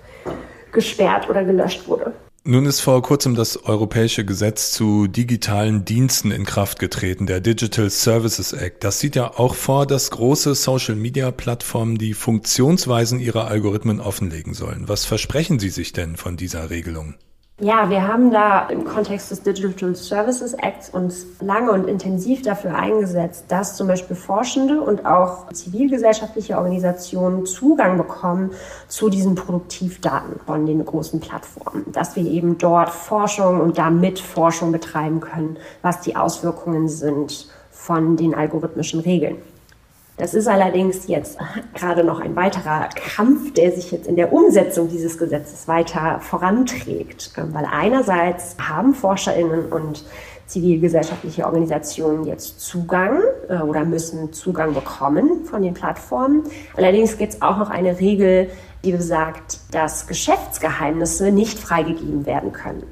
gesperrt 0.71 1.29
oder 1.29 1.43
gelöscht 1.43 1.87
wurde. 1.87 2.13
Nun 2.45 2.65
ist 2.65 2.81
vor 2.81 3.01
kurzem 3.01 3.35
das 3.35 3.55
europäische 3.63 4.25
Gesetz 4.25 4.71
zu 4.71 5.07
digitalen 5.07 5.85
Diensten 5.85 6.29
in 6.29 6.43
Kraft 6.43 6.77
getreten, 6.77 7.25
der 7.25 7.39
Digital 7.39 7.89
Services 7.89 8.51
Act. 8.51 8.83
Das 8.83 8.99
sieht 8.99 9.15
ja 9.15 9.39
auch 9.39 9.55
vor, 9.55 9.87
dass 9.87 10.11
große 10.11 10.53
Social-Media-Plattformen 10.53 11.97
die 11.97 12.13
Funktionsweisen 12.13 13.21
ihrer 13.21 13.47
Algorithmen 13.47 14.01
offenlegen 14.01 14.53
sollen. 14.53 14.89
Was 14.89 15.05
versprechen 15.05 15.57
Sie 15.57 15.69
sich 15.69 15.93
denn 15.93 16.17
von 16.17 16.35
dieser 16.35 16.69
Regelung? 16.69 17.15
Ja, 17.59 17.87
wir 17.91 18.07
haben 18.07 18.31
da 18.31 18.67
im 18.69 18.83
Kontext 18.83 19.29
des 19.29 19.43
Digital 19.43 19.95
Services 19.95 20.55
Acts 20.55 20.89
uns 20.89 21.27
lange 21.39 21.71
und 21.71 21.87
intensiv 21.87 22.41
dafür 22.41 22.73
eingesetzt, 22.73 23.45
dass 23.49 23.77
zum 23.77 23.87
Beispiel 23.87 24.15
Forschende 24.15 24.81
und 24.81 25.05
auch 25.05 25.49
zivilgesellschaftliche 25.53 26.57
Organisationen 26.57 27.45
Zugang 27.45 27.97
bekommen 27.97 28.53
zu 28.87 29.07
diesen 29.07 29.35
Produktivdaten 29.35 30.39
von 30.43 30.65
den 30.65 30.83
großen 30.83 31.19
Plattformen, 31.19 31.85
dass 31.91 32.15
wir 32.15 32.25
eben 32.25 32.57
dort 32.57 32.89
Forschung 32.89 33.61
und 33.61 33.77
damit 33.77 34.19
Forschung 34.19 34.71
betreiben 34.71 35.19
können, 35.19 35.57
was 35.83 36.01
die 36.01 36.15
Auswirkungen 36.15 36.89
sind 36.89 37.49
von 37.69 38.17
den 38.17 38.33
algorithmischen 38.33 38.99
Regeln. 38.99 39.37
Das 40.17 40.35
ist 40.35 40.47
allerdings 40.47 41.07
jetzt 41.07 41.39
gerade 41.73 42.03
noch 42.03 42.19
ein 42.19 42.35
weiterer 42.35 42.87
Kampf, 42.93 43.53
der 43.53 43.71
sich 43.71 43.91
jetzt 43.91 44.07
in 44.07 44.15
der 44.15 44.31
Umsetzung 44.31 44.87
dieses 44.87 45.17
Gesetzes 45.17 45.67
weiter 45.67 46.19
voranträgt. 46.19 47.31
Weil 47.35 47.65
einerseits 47.65 48.55
haben 48.59 48.93
Forscherinnen 48.93 49.71
und 49.71 50.05
zivilgesellschaftliche 50.45 51.45
Organisationen 51.45 52.25
jetzt 52.25 52.59
Zugang 52.59 53.21
äh, 53.49 53.57
oder 53.57 53.85
müssen 53.85 54.33
Zugang 54.33 54.73
bekommen 54.73 55.45
von 55.45 55.63
den 55.63 55.73
Plattformen. 55.73 56.43
Allerdings 56.77 57.17
gibt 57.17 57.33
es 57.33 57.41
auch 57.41 57.57
noch 57.57 57.69
eine 57.71 57.99
Regel, 57.99 58.49
die 58.83 58.91
besagt, 58.91 59.59
dass 59.71 60.07
Geschäftsgeheimnisse 60.07 61.31
nicht 61.31 61.57
freigegeben 61.57 62.25
werden 62.25 62.51
können. 62.51 62.83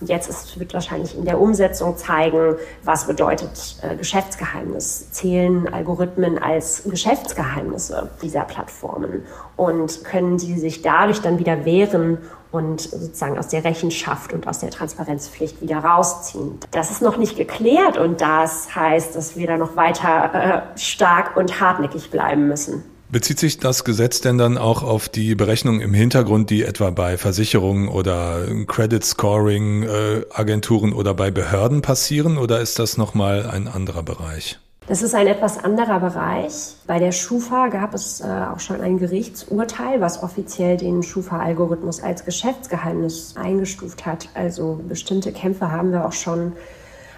Und 0.00 0.08
jetzt 0.08 0.28
ist, 0.28 0.58
wird 0.58 0.74
wahrscheinlich 0.74 1.16
in 1.16 1.24
der 1.24 1.40
Umsetzung 1.40 1.96
zeigen, 1.96 2.56
was 2.84 3.06
bedeutet 3.06 3.76
äh, 3.82 3.96
Geschäftsgeheimnis. 3.96 5.10
Zählen 5.10 5.72
Algorithmen 5.72 6.38
als 6.38 6.82
Geschäftsgeheimnisse 6.84 8.10
dieser 8.22 8.42
Plattformen 8.42 9.24
und 9.56 10.04
können 10.04 10.38
sie 10.38 10.58
sich 10.58 10.82
dadurch 10.82 11.20
dann 11.20 11.38
wieder 11.38 11.64
wehren 11.64 12.18
und 12.52 12.80
sozusagen 12.80 13.38
aus 13.38 13.48
der 13.48 13.64
Rechenschaft 13.64 14.32
und 14.32 14.46
aus 14.46 14.60
der 14.60 14.70
Transparenzpflicht 14.70 15.60
wieder 15.60 15.78
rausziehen. 15.78 16.58
Das 16.70 16.90
ist 16.90 17.02
noch 17.02 17.16
nicht 17.16 17.36
geklärt 17.36 17.98
und 17.98 18.20
das 18.20 18.74
heißt, 18.74 19.16
dass 19.16 19.36
wir 19.36 19.46
da 19.46 19.56
noch 19.56 19.76
weiter 19.76 20.34
äh, 20.74 20.78
stark 20.78 21.36
und 21.36 21.60
hartnäckig 21.60 22.10
bleiben 22.10 22.48
müssen. 22.48 22.84
Bezieht 23.08 23.38
sich 23.38 23.58
das 23.58 23.84
Gesetz 23.84 24.20
denn 24.20 24.36
dann 24.36 24.58
auch 24.58 24.82
auf 24.82 25.08
die 25.08 25.36
Berechnung 25.36 25.80
im 25.80 25.94
Hintergrund, 25.94 26.50
die 26.50 26.64
etwa 26.64 26.90
bei 26.90 27.16
Versicherungen 27.16 27.88
oder 27.88 28.40
Credit 28.66 29.04
Scoring 29.04 29.84
äh, 29.84 30.22
Agenturen 30.32 30.92
oder 30.92 31.14
bei 31.14 31.30
Behörden 31.30 31.82
passieren 31.82 32.36
oder 32.36 32.60
ist 32.60 32.80
das 32.80 32.96
nochmal 32.96 33.48
ein 33.48 33.68
anderer 33.68 34.02
Bereich? 34.02 34.58
Das 34.88 35.02
ist 35.02 35.14
ein 35.14 35.26
etwas 35.26 35.62
anderer 35.62 36.00
Bereich. 36.00 36.76
Bei 36.86 36.98
der 37.00 37.10
Schufa 37.10 37.68
gab 37.68 37.94
es 37.94 38.20
äh, 38.20 38.24
auch 38.24 38.60
schon 38.60 38.80
ein 38.80 38.98
Gerichtsurteil, 38.98 40.00
was 40.00 40.22
offiziell 40.22 40.76
den 40.76 41.02
Schufa-Algorithmus 41.02 42.02
als 42.02 42.24
Geschäftsgeheimnis 42.24 43.34
eingestuft 43.36 44.04
hat. 44.04 44.28
Also 44.34 44.80
bestimmte 44.88 45.32
Kämpfe 45.32 45.70
haben 45.72 45.90
wir 45.90 46.06
auch 46.06 46.12
schon 46.12 46.52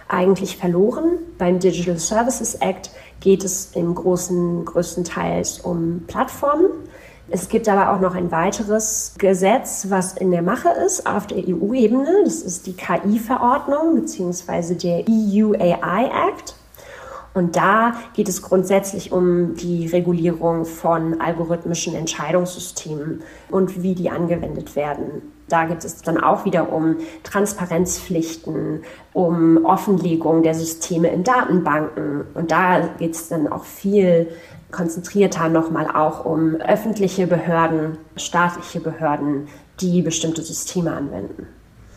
eigentlich 0.07 0.57
verloren. 0.57 1.19
Beim 1.37 1.59
Digital 1.59 1.99
Services 1.99 2.55
Act 2.55 2.89
geht 3.19 3.43
es 3.43 3.71
im 3.75 3.95
großen, 3.95 4.65
größtenteils 4.65 5.59
um 5.59 6.03
Plattformen. 6.07 6.69
Es 7.31 7.47
gibt 7.47 7.69
aber 7.69 7.93
auch 7.93 7.99
noch 7.99 8.15
ein 8.15 8.31
weiteres 8.31 9.13
Gesetz, 9.17 9.87
was 9.89 10.13
in 10.13 10.31
der 10.31 10.41
Mache 10.41 10.69
ist 10.85 11.05
auf 11.05 11.27
der 11.27 11.37
EU-Ebene. 11.37 12.23
Das 12.23 12.41
ist 12.41 12.65
die 12.65 12.73
KI-Verordnung 12.73 13.95
bzw. 13.95 14.73
der 14.73 15.05
EU 15.07 15.53
AI 15.53 16.05
Act. 16.05 16.55
Und 17.35 17.55
da 17.55 17.93
geht 18.15 18.27
es 18.27 18.41
grundsätzlich 18.41 19.11
um 19.11 19.55
die 19.55 19.85
Regulierung 19.87 20.65
von 20.65 21.21
algorithmischen 21.21 21.93
Entscheidungssystemen 21.93 23.21
und 23.51 23.83
wie 23.83 23.93
die 23.93 24.09
angewendet 24.09 24.75
werden. 24.75 25.21
Da 25.49 25.65
geht 25.65 25.83
es 25.83 26.01
dann 26.01 26.17
auch 26.17 26.45
wieder 26.45 26.71
um 26.71 26.97
Transparenzpflichten, 27.23 28.83
um 29.13 29.65
Offenlegung 29.65 30.43
der 30.43 30.53
Systeme 30.53 31.09
in 31.09 31.23
Datenbanken. 31.23 32.25
Und 32.33 32.51
da 32.51 32.87
geht 32.97 33.15
es 33.15 33.29
dann 33.29 33.47
auch 33.47 33.63
viel 33.63 34.29
konzentrierter 34.71 35.49
nochmal 35.49 35.87
auch 35.87 36.25
um 36.25 36.55
öffentliche 36.55 37.27
Behörden, 37.27 37.97
staatliche 38.15 38.79
Behörden, 38.79 39.47
die 39.81 40.01
bestimmte 40.01 40.41
Systeme 40.41 40.93
anwenden. 40.93 41.47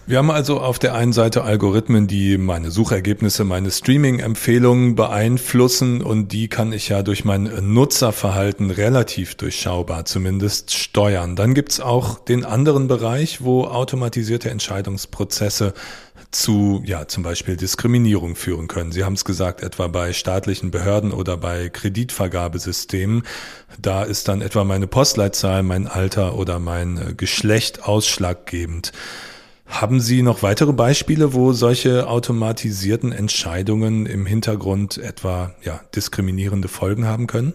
Wir 0.04 0.18
haben 0.18 0.32
also 0.32 0.58
auf 0.58 0.80
der 0.80 0.94
einen 0.96 1.12
Seite 1.12 1.44
Algorithmen, 1.44 2.08
die 2.08 2.36
meine 2.36 2.72
Suchergebnisse, 2.72 3.44
meine 3.44 3.70
Streaming-Empfehlungen 3.70 4.96
beeinflussen 4.96 6.02
und 6.02 6.32
die 6.32 6.48
kann 6.48 6.72
ich 6.72 6.88
ja 6.88 7.04
durch 7.04 7.24
mein 7.24 7.44
Nutzerverhalten 7.72 8.72
relativ 8.72 9.36
durchschaubar 9.36 10.04
zumindest 10.04 10.72
steuern. 10.74 11.36
Dann 11.36 11.54
gibt's 11.54 11.78
auch 11.78 12.18
den 12.18 12.44
anderen 12.44 12.88
Bereich, 12.88 13.44
wo 13.44 13.64
automatisierte 13.66 14.50
Entscheidungsprozesse 14.50 15.72
zu, 16.32 16.82
ja, 16.84 17.06
zum 17.06 17.22
Beispiel 17.22 17.56
Diskriminierung 17.56 18.34
führen 18.34 18.66
können. 18.66 18.90
Sie 18.90 19.04
haben 19.04 19.12
es 19.12 19.24
gesagt, 19.24 19.62
etwa 19.62 19.86
bei 19.86 20.12
staatlichen 20.12 20.72
Behörden 20.72 21.12
oder 21.12 21.36
bei 21.36 21.68
Kreditvergabesystemen. 21.68 23.22
Da 23.78 24.02
ist 24.02 24.26
dann 24.26 24.42
etwa 24.42 24.64
meine 24.64 24.88
Postleitzahl, 24.88 25.62
mein 25.62 25.86
Alter 25.86 26.36
oder 26.36 26.58
mein 26.58 27.14
Geschlecht 27.16 27.84
ausschlaggebend. 27.84 28.90
Haben 29.72 30.00
Sie 30.00 30.22
noch 30.22 30.42
weitere 30.42 30.74
Beispiele, 30.74 31.32
wo 31.32 31.52
solche 31.52 32.06
automatisierten 32.06 33.10
Entscheidungen 33.10 34.04
im 34.04 34.26
Hintergrund 34.26 34.98
etwa 34.98 35.54
ja, 35.62 35.80
diskriminierende 35.94 36.68
Folgen 36.68 37.06
haben 37.06 37.26
können? 37.26 37.54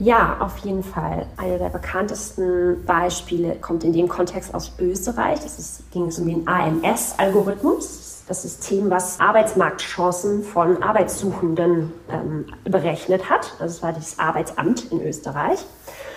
Ja, 0.00 0.38
auf 0.40 0.58
jeden 0.58 0.82
Fall. 0.82 1.26
Eine 1.36 1.58
der 1.58 1.68
bekanntesten 1.68 2.84
Beispiele 2.84 3.54
kommt 3.54 3.84
in 3.84 3.92
dem 3.92 4.08
Kontext 4.08 4.52
aus 4.52 4.72
Österreich. 4.80 5.38
Das 5.40 5.60
ist, 5.60 5.92
ging 5.92 6.06
es 6.06 6.18
um 6.18 6.26
den 6.26 6.48
AMS-Algorithmus, 6.48 8.24
das 8.26 8.42
System, 8.42 8.90
was 8.90 9.20
Arbeitsmarktchancen 9.20 10.42
von 10.42 10.82
Arbeitssuchenden 10.82 11.92
ähm, 12.10 12.46
berechnet 12.64 13.30
hat. 13.30 13.54
Es 13.60 13.80
war 13.80 13.92
das 13.92 14.18
Arbeitsamt 14.18 14.90
in 14.90 15.00
Österreich. 15.00 15.60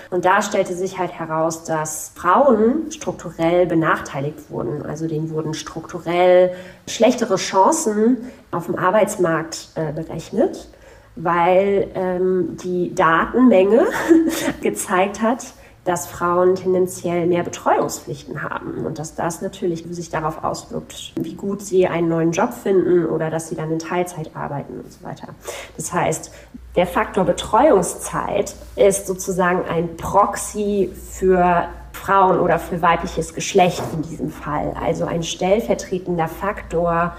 Und 0.09 0.25
da 0.25 0.41
stellte 0.41 0.73
sich 0.73 0.97
halt 0.97 1.11
heraus, 1.11 1.63
dass 1.63 2.11
Frauen 2.15 2.91
strukturell 2.91 3.65
benachteiligt 3.65 4.49
wurden. 4.49 4.85
Also 4.85 5.07
denen 5.07 5.29
wurden 5.29 5.53
strukturell 5.53 6.55
schlechtere 6.87 7.35
Chancen 7.35 8.17
auf 8.51 8.67
dem 8.67 8.77
Arbeitsmarkt 8.77 9.69
äh, 9.75 9.91
berechnet, 9.91 10.69
weil 11.15 11.89
ähm, 11.95 12.57
die 12.63 12.95
Datenmenge 12.95 13.87
gezeigt 14.61 15.21
hat, 15.21 15.45
dass 15.87 16.05
Frauen 16.05 16.55
tendenziell 16.55 17.27
mehr 17.27 17.43
Betreuungspflichten 17.43 18.43
haben 18.43 18.85
und 18.85 18.99
dass 18.99 19.15
das 19.15 19.41
natürlich 19.41 19.85
sich 19.89 20.09
darauf 20.09 20.43
auswirkt, 20.43 21.13
wie 21.15 21.35
gut 21.35 21.61
sie 21.61 21.87
einen 21.87 22.09
neuen 22.09 22.31
Job 22.33 22.53
finden 22.53 23.05
oder 23.05 23.29
dass 23.29 23.47
sie 23.47 23.55
dann 23.55 23.71
in 23.71 23.79
Teilzeit 23.79 24.31
arbeiten 24.35 24.81
und 24.81 24.91
so 24.91 25.03
weiter. 25.03 25.29
Das 25.77 25.93
heißt, 25.93 26.31
der 26.75 26.87
Faktor 26.87 27.23
Betreuungszeit 27.23 28.53
ist 28.75 29.07
sozusagen 29.07 29.63
ein 29.65 29.95
Proxy 29.95 30.91
für 30.93 31.69
Frauen 31.93 32.39
oder 32.39 32.59
für 32.59 32.81
weibliches 32.81 33.33
Geschlecht 33.33 33.81
in 33.93 34.01
diesem 34.01 34.29
Fall. 34.29 34.73
Also 34.79 35.05
ein 35.05 35.23
stellvertretender 35.23 36.27
Faktor 36.27 37.15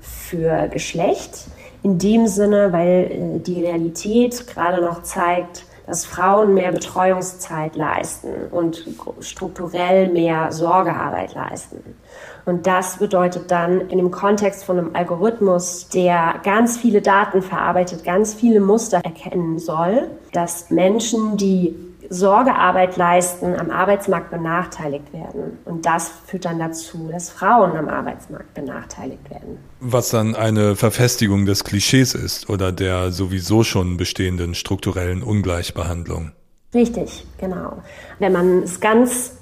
für 0.00 0.68
Geschlecht. 0.68 1.46
In 1.82 1.98
dem 1.98 2.28
Sinne, 2.28 2.72
weil 2.72 3.10
äh, 3.10 3.38
die 3.40 3.64
Realität 3.64 4.46
gerade 4.46 4.80
noch 4.80 5.02
zeigt, 5.02 5.64
dass 5.86 6.04
Frauen 6.04 6.54
mehr 6.54 6.72
Betreuungszeit 6.72 7.76
leisten 7.76 8.28
und 8.50 8.86
strukturell 9.20 10.08
mehr 10.08 10.52
Sorgearbeit 10.52 11.34
leisten. 11.34 11.96
Und 12.44 12.66
das 12.66 12.98
bedeutet 12.98 13.50
dann 13.50 13.82
in 13.88 13.98
dem 13.98 14.10
Kontext 14.10 14.64
von 14.64 14.78
einem 14.78 14.90
Algorithmus, 14.94 15.88
der 15.88 16.34
ganz 16.42 16.76
viele 16.76 17.00
Daten 17.00 17.42
verarbeitet, 17.42 18.04
ganz 18.04 18.34
viele 18.34 18.60
Muster 18.60 19.00
erkennen 19.04 19.58
soll, 19.58 20.08
dass 20.32 20.70
Menschen, 20.70 21.36
die 21.36 21.91
Sorgearbeit 22.08 22.96
leisten, 22.96 23.54
am 23.58 23.70
Arbeitsmarkt 23.70 24.30
benachteiligt 24.30 25.12
werden. 25.12 25.58
Und 25.64 25.86
das 25.86 26.10
führt 26.26 26.44
dann 26.44 26.58
dazu, 26.58 27.08
dass 27.10 27.30
Frauen 27.30 27.76
am 27.76 27.88
Arbeitsmarkt 27.88 28.54
benachteiligt 28.54 29.30
werden. 29.30 29.58
Was 29.80 30.10
dann 30.10 30.34
eine 30.34 30.76
Verfestigung 30.76 31.46
des 31.46 31.64
Klischees 31.64 32.14
ist 32.14 32.48
oder 32.50 32.72
der 32.72 33.12
sowieso 33.12 33.62
schon 33.64 33.96
bestehenden 33.96 34.54
strukturellen 34.54 35.22
Ungleichbehandlung. 35.22 36.32
Richtig, 36.74 37.26
genau. 37.38 37.82
Wenn 38.18 38.32
man 38.32 38.62
es 38.62 38.80
ganz 38.80 39.32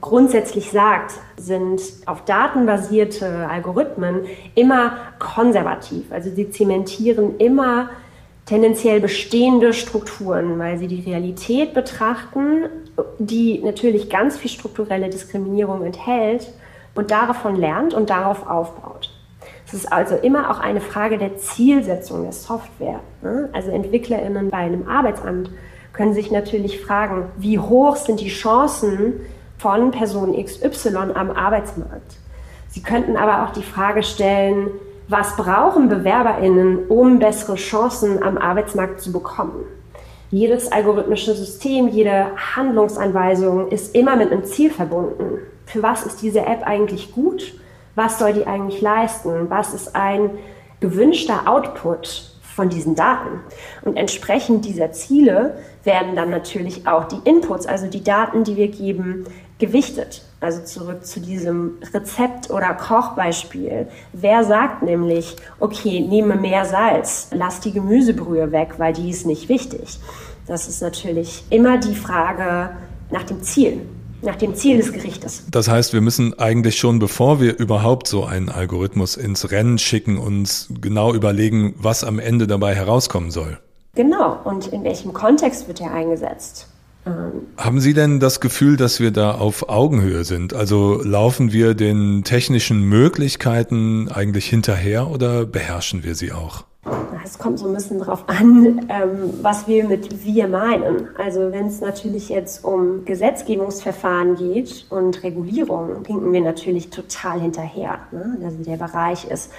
grundsätzlich 0.00 0.70
sagt, 0.70 1.12
sind 1.36 1.80
auf 2.06 2.24
Daten 2.24 2.66
basierte 2.66 3.48
Algorithmen 3.48 4.22
immer 4.54 4.98
konservativ. 5.18 6.10
Also 6.10 6.30
sie 6.34 6.50
zementieren 6.50 7.36
immer 7.38 7.90
tendenziell 8.46 9.00
bestehende 9.00 9.72
Strukturen, 9.72 10.58
weil 10.58 10.78
sie 10.78 10.86
die 10.86 11.00
Realität 11.00 11.74
betrachten, 11.74 12.64
die 13.18 13.60
natürlich 13.62 14.08
ganz 14.08 14.38
viel 14.38 14.50
strukturelle 14.50 15.10
Diskriminierung 15.10 15.84
enthält 15.84 16.52
und 16.94 17.10
davon 17.10 17.56
lernt 17.56 17.92
und 17.92 18.08
darauf 18.08 18.48
aufbaut. 18.48 19.10
Es 19.66 19.74
ist 19.74 19.92
also 19.92 20.14
immer 20.14 20.50
auch 20.50 20.60
eine 20.60 20.80
Frage 20.80 21.18
der 21.18 21.36
Zielsetzung 21.36 22.22
der 22.22 22.32
Software. 22.32 23.00
Ne? 23.20 23.48
Also 23.52 23.70
EntwicklerInnen 23.70 24.48
bei 24.48 24.58
einem 24.58 24.88
Arbeitsamt 24.88 25.50
können 25.92 26.14
sich 26.14 26.30
natürlich 26.30 26.80
fragen, 26.80 27.26
wie 27.36 27.58
hoch 27.58 27.96
sind 27.96 28.20
die 28.20 28.28
Chancen 28.28 29.14
von 29.58 29.90
Person 29.90 30.40
XY 30.40 30.96
am 31.14 31.32
Arbeitsmarkt? 31.32 32.16
Sie 32.68 32.82
könnten 32.82 33.16
aber 33.16 33.44
auch 33.44 33.52
die 33.52 33.62
Frage 33.62 34.04
stellen, 34.04 34.68
was 35.08 35.36
brauchen 35.36 35.88
BewerberInnen, 35.88 36.86
um 36.88 37.18
bessere 37.18 37.54
Chancen 37.54 38.22
am 38.22 38.38
Arbeitsmarkt 38.38 39.00
zu 39.00 39.12
bekommen? 39.12 39.64
Jedes 40.30 40.72
algorithmische 40.72 41.34
System, 41.34 41.88
jede 41.88 42.26
Handlungsanweisung 42.56 43.68
ist 43.68 43.94
immer 43.94 44.16
mit 44.16 44.32
einem 44.32 44.44
Ziel 44.44 44.70
verbunden. 44.70 45.38
Für 45.66 45.82
was 45.82 46.04
ist 46.04 46.22
diese 46.22 46.40
App 46.40 46.66
eigentlich 46.66 47.12
gut? 47.12 47.54
Was 47.94 48.18
soll 48.18 48.32
die 48.32 48.46
eigentlich 48.46 48.80
leisten? 48.80 49.48
Was 49.48 49.72
ist 49.72 49.94
ein 49.94 50.30
gewünschter 50.80 51.46
Output 51.46 52.32
von 52.42 52.68
diesen 52.68 52.96
Daten? 52.96 53.40
Und 53.82 53.96
entsprechend 53.96 54.64
dieser 54.64 54.90
Ziele 54.90 55.58
werden 55.84 56.16
dann 56.16 56.30
natürlich 56.30 56.88
auch 56.88 57.04
die 57.04 57.20
Inputs, 57.24 57.66
also 57.66 57.86
die 57.86 58.02
Daten, 58.02 58.42
die 58.42 58.56
wir 58.56 58.68
geben, 58.68 59.24
gewichtet. 59.60 60.25
Also 60.40 60.62
zurück 60.62 61.06
zu 61.06 61.20
diesem 61.20 61.78
Rezept- 61.94 62.50
oder 62.50 62.74
Kochbeispiel. 62.74 63.88
Wer 64.12 64.44
sagt 64.44 64.82
nämlich, 64.82 65.36
okay, 65.60 66.00
nehme 66.00 66.36
mehr 66.36 66.66
Salz, 66.66 67.28
lass 67.32 67.60
die 67.60 67.72
Gemüsebrühe 67.72 68.52
weg, 68.52 68.74
weil 68.78 68.92
die 68.92 69.08
ist 69.08 69.26
nicht 69.26 69.48
wichtig. 69.48 69.98
Das 70.46 70.68
ist 70.68 70.82
natürlich 70.82 71.44
immer 71.50 71.78
die 71.78 71.94
Frage 71.94 72.76
nach 73.10 73.24
dem 73.24 73.42
Ziel 73.42 73.80
nach 74.22 74.36
dem 74.36 74.54
Ziel 74.54 74.78
des 74.78 74.92
Gerichtes. 74.92 75.44
Das 75.50 75.68
heißt, 75.68 75.92
wir 75.92 76.00
müssen 76.00 76.38
eigentlich 76.38 76.76
schon, 76.76 76.98
bevor 76.98 77.40
wir 77.40 77.58
überhaupt 77.58 78.08
so 78.08 78.24
einen 78.24 78.48
Algorithmus 78.48 79.16
ins 79.16 79.50
Rennen 79.50 79.78
schicken, 79.78 80.18
uns 80.18 80.68
genau 80.80 81.14
überlegen, 81.14 81.74
was 81.78 82.04
am 82.04 82.18
Ende 82.18 82.46
dabei 82.46 82.74
herauskommen 82.74 83.30
soll. 83.30 83.58
Genau, 83.94 84.38
und 84.44 84.68
in 84.68 84.84
welchem 84.84 85.12
Kontext 85.12 85.68
wird 85.68 85.80
er 85.80 85.92
eingesetzt? 85.92 86.68
Haben 87.56 87.80
Sie 87.80 87.94
denn 87.94 88.18
das 88.18 88.40
Gefühl, 88.40 88.76
dass 88.76 88.98
wir 89.00 89.12
da 89.12 89.32
auf 89.32 89.68
Augenhöhe 89.68 90.24
sind? 90.24 90.54
Also 90.54 91.00
laufen 91.02 91.52
wir 91.52 91.74
den 91.74 92.24
technischen 92.24 92.82
Möglichkeiten 92.82 94.08
eigentlich 94.08 94.46
hinterher 94.48 95.08
oder 95.08 95.46
beherrschen 95.46 96.02
wir 96.02 96.14
sie 96.14 96.32
auch? 96.32 96.64
Es 97.24 97.38
kommt 97.38 97.58
so 97.58 97.66
ein 97.66 97.74
bisschen 97.74 97.98
darauf 97.98 98.28
an, 98.28 98.88
ähm, 98.88 99.34
was 99.42 99.66
wir 99.66 99.84
mit 99.84 100.24
wir 100.24 100.46
meinen. 100.46 101.08
Also 101.18 101.50
wenn 101.50 101.66
es 101.66 101.80
natürlich 101.80 102.28
jetzt 102.28 102.64
um 102.64 103.04
Gesetzgebungsverfahren 103.04 104.36
geht 104.36 104.86
und 104.90 105.22
Regulierung, 105.22 106.04
hinken 106.06 106.32
wir 106.32 106.40
natürlich 106.40 106.90
total 106.90 107.40
hinterher. 107.40 107.98
Also 108.42 108.62
der 108.64 108.76
Bereich 108.76 109.24
ist 109.24 109.50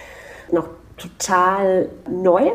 noch 0.52 0.70
total 0.98 1.90
neu 2.10 2.52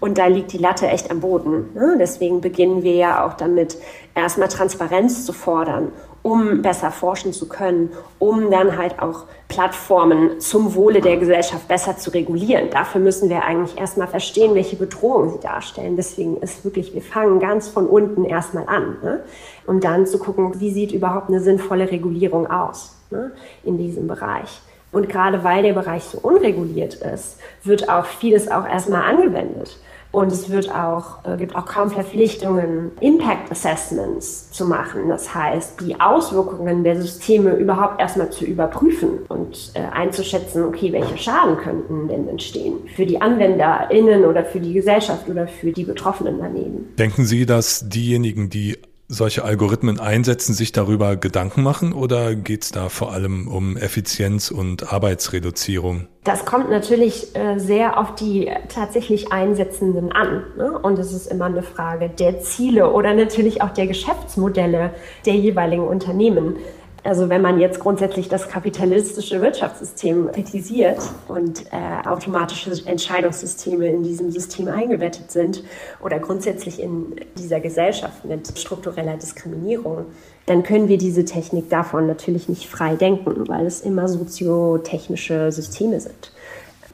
und 0.00 0.18
da 0.18 0.26
liegt 0.26 0.52
die 0.52 0.58
Latte 0.58 0.86
echt 0.86 1.10
am 1.10 1.20
Boden. 1.20 1.70
Ne? 1.74 1.96
Deswegen 1.98 2.40
beginnen 2.40 2.82
wir 2.82 2.94
ja 2.94 3.26
auch 3.26 3.34
damit, 3.34 3.76
erstmal 4.14 4.48
Transparenz 4.48 5.26
zu 5.26 5.32
fordern, 5.32 5.92
um 6.22 6.62
besser 6.62 6.90
forschen 6.90 7.34
zu 7.34 7.48
können, 7.48 7.92
um 8.18 8.50
dann 8.50 8.78
halt 8.78 9.00
auch 9.00 9.24
Plattformen 9.48 10.40
zum 10.40 10.74
Wohle 10.74 11.02
der 11.02 11.18
Gesellschaft 11.18 11.68
besser 11.68 11.98
zu 11.98 12.10
regulieren. 12.10 12.70
Dafür 12.70 13.00
müssen 13.00 13.28
wir 13.28 13.44
eigentlich 13.44 13.78
erstmal 13.78 14.08
verstehen, 14.08 14.54
welche 14.54 14.76
Bedrohungen 14.76 15.30
sie 15.30 15.40
darstellen. 15.40 15.96
Deswegen 15.96 16.38
ist 16.38 16.64
wirklich, 16.64 16.94
wir 16.94 17.02
fangen 17.02 17.40
ganz 17.40 17.68
von 17.68 17.86
unten 17.86 18.24
erstmal 18.24 18.66
an, 18.66 18.96
ne? 19.02 19.24
um 19.66 19.80
dann 19.80 20.06
zu 20.06 20.18
gucken, 20.18 20.60
wie 20.60 20.72
sieht 20.72 20.92
überhaupt 20.92 21.28
eine 21.28 21.40
sinnvolle 21.40 21.90
Regulierung 21.90 22.50
aus 22.50 22.96
ne? 23.10 23.32
in 23.62 23.76
diesem 23.76 24.06
Bereich. 24.06 24.62
Und 24.94 25.08
gerade 25.08 25.42
weil 25.42 25.62
der 25.64 25.72
Bereich 25.72 26.04
so 26.04 26.18
unreguliert 26.18 26.94
ist, 26.94 27.38
wird 27.64 27.88
auch 27.88 28.06
vieles 28.06 28.48
auch 28.48 28.66
erstmal 28.66 29.02
angewendet. 29.02 29.76
Und 30.12 30.30
es 30.30 30.48
wird 30.48 30.72
auch, 30.72 31.24
äh, 31.24 31.36
gibt 31.36 31.56
auch 31.56 31.66
kaum 31.66 31.90
Verpflichtungen, 31.90 32.92
Impact 33.00 33.50
Assessments 33.50 34.52
zu 34.52 34.64
machen. 34.64 35.08
Das 35.08 35.34
heißt, 35.34 35.80
die 35.80 36.00
Auswirkungen 36.00 36.84
der 36.84 37.02
Systeme 37.02 37.56
überhaupt 37.56 38.00
erstmal 38.00 38.30
zu 38.30 38.44
überprüfen 38.44 39.24
und 39.28 39.72
äh, 39.74 39.80
einzuschätzen, 39.80 40.62
okay, 40.62 40.92
welche 40.92 41.18
Schaden 41.18 41.56
könnten 41.56 42.06
denn 42.06 42.28
entstehen 42.28 42.74
für 42.94 43.06
die 43.06 43.20
AnwenderInnen 43.20 44.24
oder 44.24 44.44
für 44.44 44.60
die 44.60 44.74
Gesellschaft 44.74 45.28
oder 45.28 45.48
für 45.48 45.72
die 45.72 45.82
betroffenen 45.82 46.38
daneben. 46.38 46.94
Denken 46.96 47.24
Sie, 47.24 47.44
dass 47.44 47.88
diejenigen, 47.88 48.50
die 48.50 48.78
solche 49.08 49.44
Algorithmen 49.44 50.00
einsetzen, 50.00 50.54
sich 50.54 50.72
darüber 50.72 51.16
Gedanken 51.16 51.62
machen 51.62 51.92
oder 51.92 52.34
geht 52.34 52.64
es 52.64 52.70
da 52.70 52.88
vor 52.88 53.12
allem 53.12 53.48
um 53.48 53.76
Effizienz 53.76 54.50
und 54.50 54.92
Arbeitsreduzierung? 54.92 56.08
Das 56.24 56.46
kommt 56.46 56.70
natürlich 56.70 57.36
äh, 57.36 57.58
sehr 57.58 57.98
auf 57.98 58.14
die 58.14 58.50
tatsächlich 58.68 59.30
Einsetzenden 59.30 60.10
an. 60.10 60.44
Ne? 60.56 60.78
Und 60.78 60.98
es 60.98 61.12
ist 61.12 61.26
immer 61.26 61.46
eine 61.46 61.62
Frage 61.62 62.08
der 62.08 62.40
Ziele 62.40 62.90
oder 62.90 63.12
natürlich 63.12 63.60
auch 63.60 63.70
der 63.70 63.86
Geschäftsmodelle 63.86 64.94
der 65.26 65.34
jeweiligen 65.34 65.86
Unternehmen. 65.86 66.56
Also 67.04 67.28
wenn 67.28 67.42
man 67.42 67.60
jetzt 67.60 67.80
grundsätzlich 67.80 68.30
das 68.30 68.48
kapitalistische 68.48 69.42
Wirtschaftssystem 69.42 70.32
kritisiert 70.32 70.98
und 71.28 71.66
äh, 71.66 72.08
automatische 72.08 72.70
Entscheidungssysteme 72.86 73.86
in 73.88 74.02
diesem 74.02 74.30
System 74.30 74.68
eingebettet 74.68 75.30
sind 75.30 75.62
oder 76.02 76.18
grundsätzlich 76.18 76.80
in 76.80 77.14
dieser 77.36 77.60
Gesellschaft 77.60 78.24
mit 78.24 78.58
struktureller 78.58 79.18
Diskriminierung, 79.18 80.06
dann 80.46 80.62
können 80.62 80.88
wir 80.88 80.96
diese 80.96 81.26
Technik 81.26 81.68
davon 81.68 82.06
natürlich 82.06 82.48
nicht 82.48 82.66
frei 82.70 82.96
denken, 82.96 83.48
weil 83.48 83.66
es 83.66 83.82
immer 83.82 84.08
soziotechnische 84.08 85.52
Systeme 85.52 86.00
sind. 86.00 86.32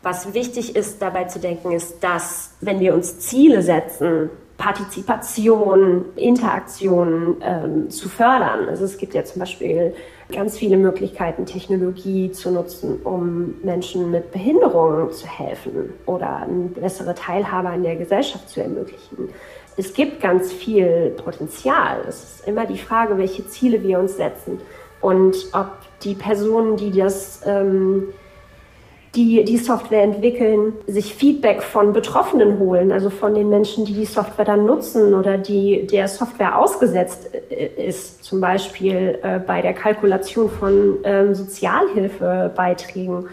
Was 0.03 0.35
wichtig 0.35 0.75
ist 0.75 1.01
dabei 1.01 1.25
zu 1.25 1.39
denken, 1.39 1.71
ist, 1.71 2.03
dass 2.03 2.51
wenn 2.61 2.81
wir 2.81 2.95
uns 2.95 3.21
Ziele 3.21 3.63
setzen, 3.63 4.31
Partizipation, 4.61 6.05
Interaktion 6.17 7.39
ähm, 7.41 7.89
zu 7.89 8.11
fördern. 8.11 8.69
Also 8.69 8.85
es 8.85 8.99
gibt 8.99 9.15
ja 9.15 9.25
zum 9.25 9.41
Beispiel 9.41 9.95
ganz 10.31 10.59
viele 10.59 10.77
Möglichkeiten, 10.77 11.47
Technologie 11.47 12.31
zu 12.31 12.51
nutzen, 12.51 13.01
um 13.03 13.55
Menschen 13.63 14.11
mit 14.11 14.31
Behinderungen 14.33 15.11
zu 15.13 15.27
helfen 15.27 15.95
oder 16.05 16.37
eine 16.37 16.69
bessere 16.69 17.15
Teilhabe 17.15 17.71
an 17.71 17.83
der 17.83 17.97
Gesellschaft 17.97 18.51
zu 18.51 18.61
ermöglichen. 18.61 19.31
Es 19.79 19.95
gibt 19.95 20.21
ganz 20.21 20.53
viel 20.53 21.15
Potenzial. 21.17 22.05
Es 22.07 22.23
ist 22.23 22.47
immer 22.47 22.67
die 22.67 22.79
Frage, 22.79 23.17
welche 23.17 23.49
Ziele 23.49 23.83
wir 23.83 23.99
uns 23.99 24.19
setzen 24.19 24.61
und 25.01 25.37
ob 25.55 25.71
die 26.03 26.15
Personen, 26.15 26.77
die 26.77 26.91
das 26.91 27.41
ähm, 27.47 28.09
die 29.17 29.45
die 29.45 29.57
Software 29.57 30.05
entwickeln, 30.05 30.75
sich 30.87 31.15
Feedback 31.15 31.63
von 31.63 31.93
Betroffenen 31.93 32.61
holen, 32.61 32.93
also 32.93 33.11
von 33.11 33.35
den 33.35 33.49
Menschen, 33.49 33.85
die 33.85 33.95
die 33.95 34.05
Software 34.05 34.45
dann 34.45 34.67
nutzen 34.67 35.15
oder 35.15 35.37
die 35.37 35.87
der 35.87 36.07
Software 36.07 36.57
ausgesetzt 36.57 37.31
äh, 37.51 37.89
ist, 37.89 38.23
zum 38.23 38.41
Beispiel 38.41 39.19
äh, 39.23 39.41
bei 39.41 39.63
der 39.63 39.75
Kalkulation 39.75 40.49
von 40.49 40.99
ähm, 41.05 41.35
Sozialhilfebeiträgen 41.35 43.29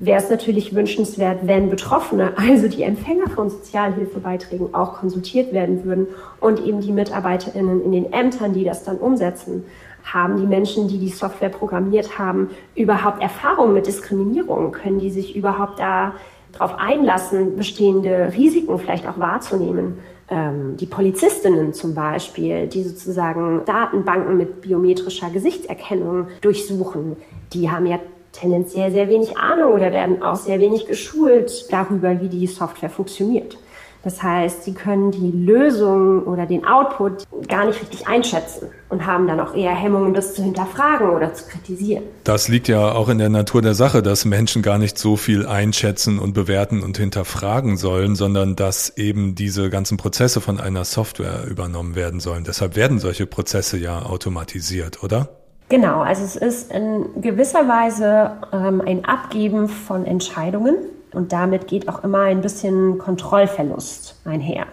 wäre 0.00 0.18
es 0.18 0.30
natürlich 0.30 0.74
wünschenswert, 0.74 1.40
wenn 1.42 1.70
Betroffene, 1.70 2.32
also 2.36 2.66
die 2.66 2.82
Empfänger 2.82 3.28
von 3.30 3.50
Sozialhilfebeiträgen, 3.50 4.74
auch 4.74 4.94
konsultiert 4.94 5.52
werden 5.52 5.84
würden 5.84 6.08
und 6.40 6.64
eben 6.66 6.80
die 6.80 6.90
MitarbeiterInnen 6.90 7.84
in 7.84 7.92
den 7.92 8.12
Ämtern, 8.12 8.52
die 8.52 8.64
das 8.64 8.82
dann 8.82 8.96
umsetzen 8.96 9.64
haben 10.04 10.36
die 10.36 10.46
Menschen, 10.46 10.88
die 10.88 10.98
die 10.98 11.08
Software 11.08 11.48
programmiert 11.48 12.18
haben, 12.18 12.50
überhaupt 12.74 13.22
Erfahrung 13.22 13.72
mit 13.72 13.86
Diskriminierung? 13.86 14.72
Können 14.72 14.98
die 14.98 15.10
sich 15.10 15.36
überhaupt 15.36 15.78
da 15.78 16.14
darauf 16.52 16.78
einlassen, 16.78 17.56
bestehende 17.56 18.32
Risiken 18.36 18.78
vielleicht 18.78 19.06
auch 19.06 19.18
wahrzunehmen. 19.18 19.98
Ähm, 20.28 20.76
die 20.76 20.86
Polizistinnen 20.86 21.72
zum 21.72 21.94
Beispiel, 21.94 22.66
die 22.66 22.82
sozusagen 22.82 23.62
Datenbanken 23.64 24.36
mit 24.36 24.60
biometrischer 24.60 25.30
Gesichtserkennung 25.30 26.28
durchsuchen, 26.40 27.16
die 27.52 27.70
haben 27.70 27.86
ja 27.86 27.98
tendenziell 28.32 28.92
sehr 28.92 29.08
wenig 29.08 29.36
Ahnung 29.36 29.72
oder 29.72 29.92
werden 29.92 30.22
auch 30.22 30.36
sehr 30.36 30.60
wenig 30.60 30.86
geschult 30.86 31.66
darüber, 31.72 32.20
wie 32.20 32.28
die 32.28 32.46
Software 32.46 32.90
funktioniert. 32.90 33.58
Das 34.02 34.22
heißt, 34.22 34.64
sie 34.64 34.72
können 34.72 35.10
die 35.10 35.30
Lösung 35.30 36.22
oder 36.22 36.46
den 36.46 36.66
Output 36.66 37.24
gar 37.48 37.66
nicht 37.66 37.80
richtig 37.80 38.08
einschätzen 38.08 38.68
und 38.88 39.04
haben 39.04 39.26
dann 39.26 39.40
auch 39.40 39.54
eher 39.54 39.74
Hemmungen, 39.74 40.14
das 40.14 40.34
zu 40.34 40.42
hinterfragen 40.42 41.10
oder 41.10 41.34
zu 41.34 41.44
kritisieren. 41.46 42.04
Das 42.24 42.48
liegt 42.48 42.68
ja 42.68 42.92
auch 42.92 43.10
in 43.10 43.18
der 43.18 43.28
Natur 43.28 43.60
der 43.60 43.74
Sache, 43.74 44.02
dass 44.02 44.24
Menschen 44.24 44.62
gar 44.62 44.78
nicht 44.78 44.96
so 44.98 45.16
viel 45.16 45.46
einschätzen 45.46 46.18
und 46.18 46.32
bewerten 46.32 46.82
und 46.82 46.96
hinterfragen 46.96 47.76
sollen, 47.76 48.16
sondern 48.16 48.56
dass 48.56 48.96
eben 48.96 49.34
diese 49.34 49.68
ganzen 49.68 49.98
Prozesse 49.98 50.40
von 50.40 50.58
einer 50.58 50.84
Software 50.84 51.44
übernommen 51.46 51.94
werden 51.94 52.20
sollen. 52.20 52.44
Deshalb 52.44 52.76
werden 52.76 52.98
solche 52.98 53.26
Prozesse 53.26 53.76
ja 53.76 54.02
automatisiert, 54.02 55.02
oder? 55.02 55.28
Genau, 55.68 56.00
also 56.00 56.24
es 56.24 56.34
ist 56.34 56.72
in 56.72 57.22
gewisser 57.22 57.68
Weise 57.68 58.32
ähm, 58.52 58.82
ein 58.84 59.04
Abgeben 59.04 59.68
von 59.68 60.04
Entscheidungen 60.04 60.74
und 61.12 61.32
damit 61.32 61.66
geht 61.66 61.88
auch 61.88 62.04
immer 62.04 62.20
ein 62.22 62.40
bisschen 62.40 62.98
Kontrollverlust 62.98 64.20
einher. 64.24 64.66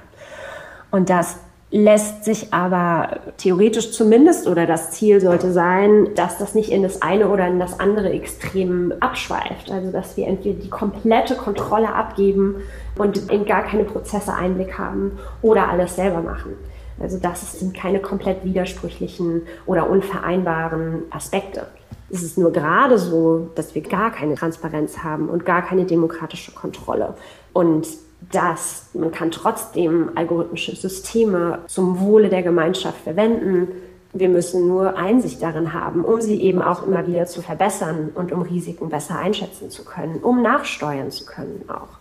Und 0.91 1.09
das 1.09 1.37
lässt 1.69 2.23
sich 2.23 2.53
aber 2.53 3.19
theoretisch 3.37 3.91
zumindest 3.91 4.47
oder 4.47 4.65
das 4.65 4.91
Ziel 4.91 5.19
sollte 5.19 5.51
sein, 5.51 6.09
dass 6.15 6.37
das 6.37 6.55
nicht 6.55 6.71
in 6.71 6.81
das 6.81 7.01
eine 7.01 7.27
oder 7.27 7.45
in 7.47 7.59
das 7.59 7.79
andere 7.79 8.09
Extrem 8.09 8.93
abschweift. 9.01 9.69
Also 9.69 9.91
dass 9.91 10.15
wir 10.15 10.27
entweder 10.27 10.59
die 10.59 10.69
komplette 10.69 11.35
Kontrolle 11.35 11.93
abgeben 11.93 12.55
und 12.97 13.29
in 13.29 13.45
gar 13.45 13.63
keine 13.63 13.83
Prozesse 13.83 14.33
Einblick 14.33 14.77
haben 14.77 15.19
oder 15.41 15.67
alles 15.67 15.97
selber 15.97 16.21
machen. 16.21 16.53
Also 16.99 17.19
das 17.19 17.59
sind 17.59 17.75
keine 17.75 17.99
komplett 17.99 18.43
widersprüchlichen 18.45 19.43
oder 19.65 19.89
unvereinbaren 19.89 21.03
Aspekte. 21.11 21.67
Es 22.09 22.23
ist 22.23 22.37
nur 22.37 22.51
gerade 22.51 22.97
so, 22.97 23.49
dass 23.55 23.75
wir 23.75 23.81
gar 23.81 24.11
keine 24.11 24.35
Transparenz 24.35 24.99
haben 24.99 25.29
und 25.29 25.45
gar 25.45 25.61
keine 25.61 25.85
demokratische 25.85 26.53
Kontrolle. 26.53 27.15
Und 27.53 27.87
dass 28.31 28.89
man 28.93 29.11
kann 29.11 29.31
trotzdem 29.31 30.11
algorithmische 30.15 30.75
Systeme 30.75 31.59
zum 31.67 31.99
Wohle 31.99 32.29
der 32.29 32.43
Gemeinschaft 32.43 33.01
verwenden. 33.01 33.67
Wir 34.13 34.29
müssen 34.29 34.67
nur 34.67 34.97
Einsicht 34.97 35.43
darin 35.43 35.73
haben, 35.73 36.03
um 36.03 36.21
sie 36.21 36.41
eben 36.41 36.61
auch 36.61 36.85
immer 36.87 37.05
wieder 37.05 37.25
zu 37.25 37.41
verbessern 37.41 38.09
und 38.15 38.31
um 38.31 38.41
Risiken 38.41 38.89
besser 38.89 39.19
einschätzen 39.19 39.69
zu 39.69 39.83
können, 39.83 40.19
um 40.23 40.41
nachsteuern 40.41 41.11
zu 41.11 41.25
können 41.25 41.65
auch. 41.67 41.99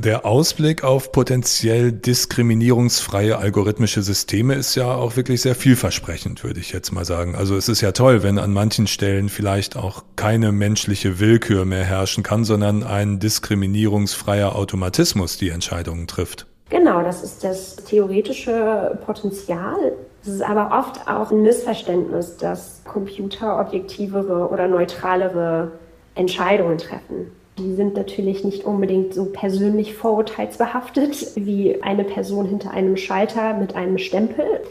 Der 0.00 0.24
Ausblick 0.24 0.84
auf 0.84 1.10
potenziell 1.10 1.90
diskriminierungsfreie 1.90 3.36
algorithmische 3.36 4.00
Systeme 4.00 4.54
ist 4.54 4.76
ja 4.76 4.94
auch 4.94 5.16
wirklich 5.16 5.42
sehr 5.42 5.56
vielversprechend, 5.56 6.44
würde 6.44 6.60
ich 6.60 6.70
jetzt 6.70 6.92
mal 6.92 7.04
sagen. 7.04 7.34
Also 7.34 7.56
es 7.56 7.68
ist 7.68 7.80
ja 7.80 7.90
toll, 7.90 8.22
wenn 8.22 8.38
an 8.38 8.52
manchen 8.52 8.86
Stellen 8.86 9.28
vielleicht 9.28 9.76
auch 9.76 10.04
keine 10.14 10.52
menschliche 10.52 11.18
Willkür 11.18 11.64
mehr 11.64 11.82
herrschen 11.82 12.22
kann, 12.22 12.44
sondern 12.44 12.84
ein 12.84 13.18
diskriminierungsfreier 13.18 14.54
Automatismus 14.54 15.36
die 15.36 15.48
Entscheidungen 15.48 16.06
trifft. 16.06 16.46
Genau, 16.70 17.02
das 17.02 17.24
ist 17.24 17.42
das 17.42 17.74
theoretische 17.74 19.00
Potenzial. 19.04 19.94
Es 20.22 20.28
ist 20.28 20.42
aber 20.42 20.78
oft 20.78 21.08
auch 21.08 21.32
ein 21.32 21.42
Missverständnis, 21.42 22.36
dass 22.36 22.82
Computer 22.84 23.58
objektivere 23.58 24.48
oder 24.48 24.68
neutralere 24.68 25.72
Entscheidungen 26.14 26.78
treffen. 26.78 27.32
Die 27.58 27.74
sind 27.74 27.96
natürlich 27.96 28.44
nicht 28.44 28.64
unbedingt 28.64 29.14
so 29.14 29.26
persönlich 29.26 29.94
vorurteilsbehaftet 29.94 31.32
wie 31.34 31.82
eine 31.82 32.04
Person 32.04 32.46
hinter 32.46 32.70
einem 32.70 32.96
Schalter 32.96 33.54
mit 33.54 33.74
einem 33.74 33.98
Stempel. 33.98 34.62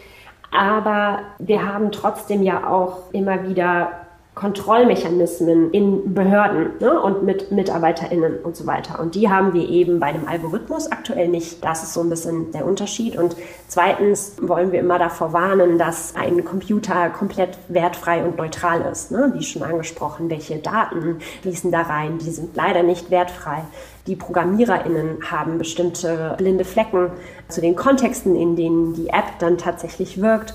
Aber 0.52 1.20
wir 1.40 1.66
haben 1.66 1.92
trotzdem 1.92 2.42
ja 2.42 2.70
auch 2.70 3.12
immer 3.14 3.48
wieder 3.50 4.07
Kontrollmechanismen 4.38 5.72
in 5.72 6.14
Behörden 6.14 6.74
ne, 6.80 7.02
und 7.02 7.24
mit 7.24 7.52
MitarbeiterInnen 7.52 8.38
und 8.44 8.56
so 8.56 8.68
weiter. 8.68 9.00
Und 9.00 9.16
die 9.16 9.30
haben 9.30 9.54
wir 9.54 9.68
eben 9.68 10.00
bei 10.00 10.08
einem 10.08 10.28
Algorithmus 10.28 10.92
aktuell 10.92 11.28
nicht. 11.28 11.66
Das 11.66 11.82
ist 11.82 11.94
so 11.94 12.02
ein 12.02 12.10
bisschen 12.12 12.52
der 12.52 12.68
Unterschied. 12.68 13.18
Und 13.18 13.36
zweitens 13.68 14.34
wollen 14.40 14.72
wir 14.72 14.80
immer 14.80 15.00
davor 15.00 15.34
warnen, 15.34 15.80
dass 15.80 16.16
ein 16.16 16.46
Computer 16.46 17.10
komplett 17.10 17.58
wertfrei 17.68 18.24
und 18.24 18.38
neutral 18.38 18.82
ist. 18.92 19.10
Ne? 19.10 19.32
Wie 19.34 19.44
schon 19.44 19.64
angesprochen, 19.64 20.30
welche 20.30 20.58
Daten 20.58 21.18
fließen 21.42 21.72
da 21.72 21.82
rein? 21.82 22.20
Die 22.20 22.30
sind 22.30 22.56
leider 22.56 22.84
nicht 22.84 23.10
wertfrei. 23.10 23.64
Die 24.06 24.16
ProgrammiererInnen 24.16 25.32
haben 25.32 25.58
bestimmte 25.58 26.36
blinde 26.38 26.64
Flecken 26.64 27.10
zu 27.50 27.60
den 27.60 27.76
Kontexten, 27.76 28.36
in 28.36 28.56
denen 28.56 28.94
die 28.94 29.08
App 29.08 29.40
dann 29.40 29.58
tatsächlich 29.58 30.22
wirkt 30.22 30.54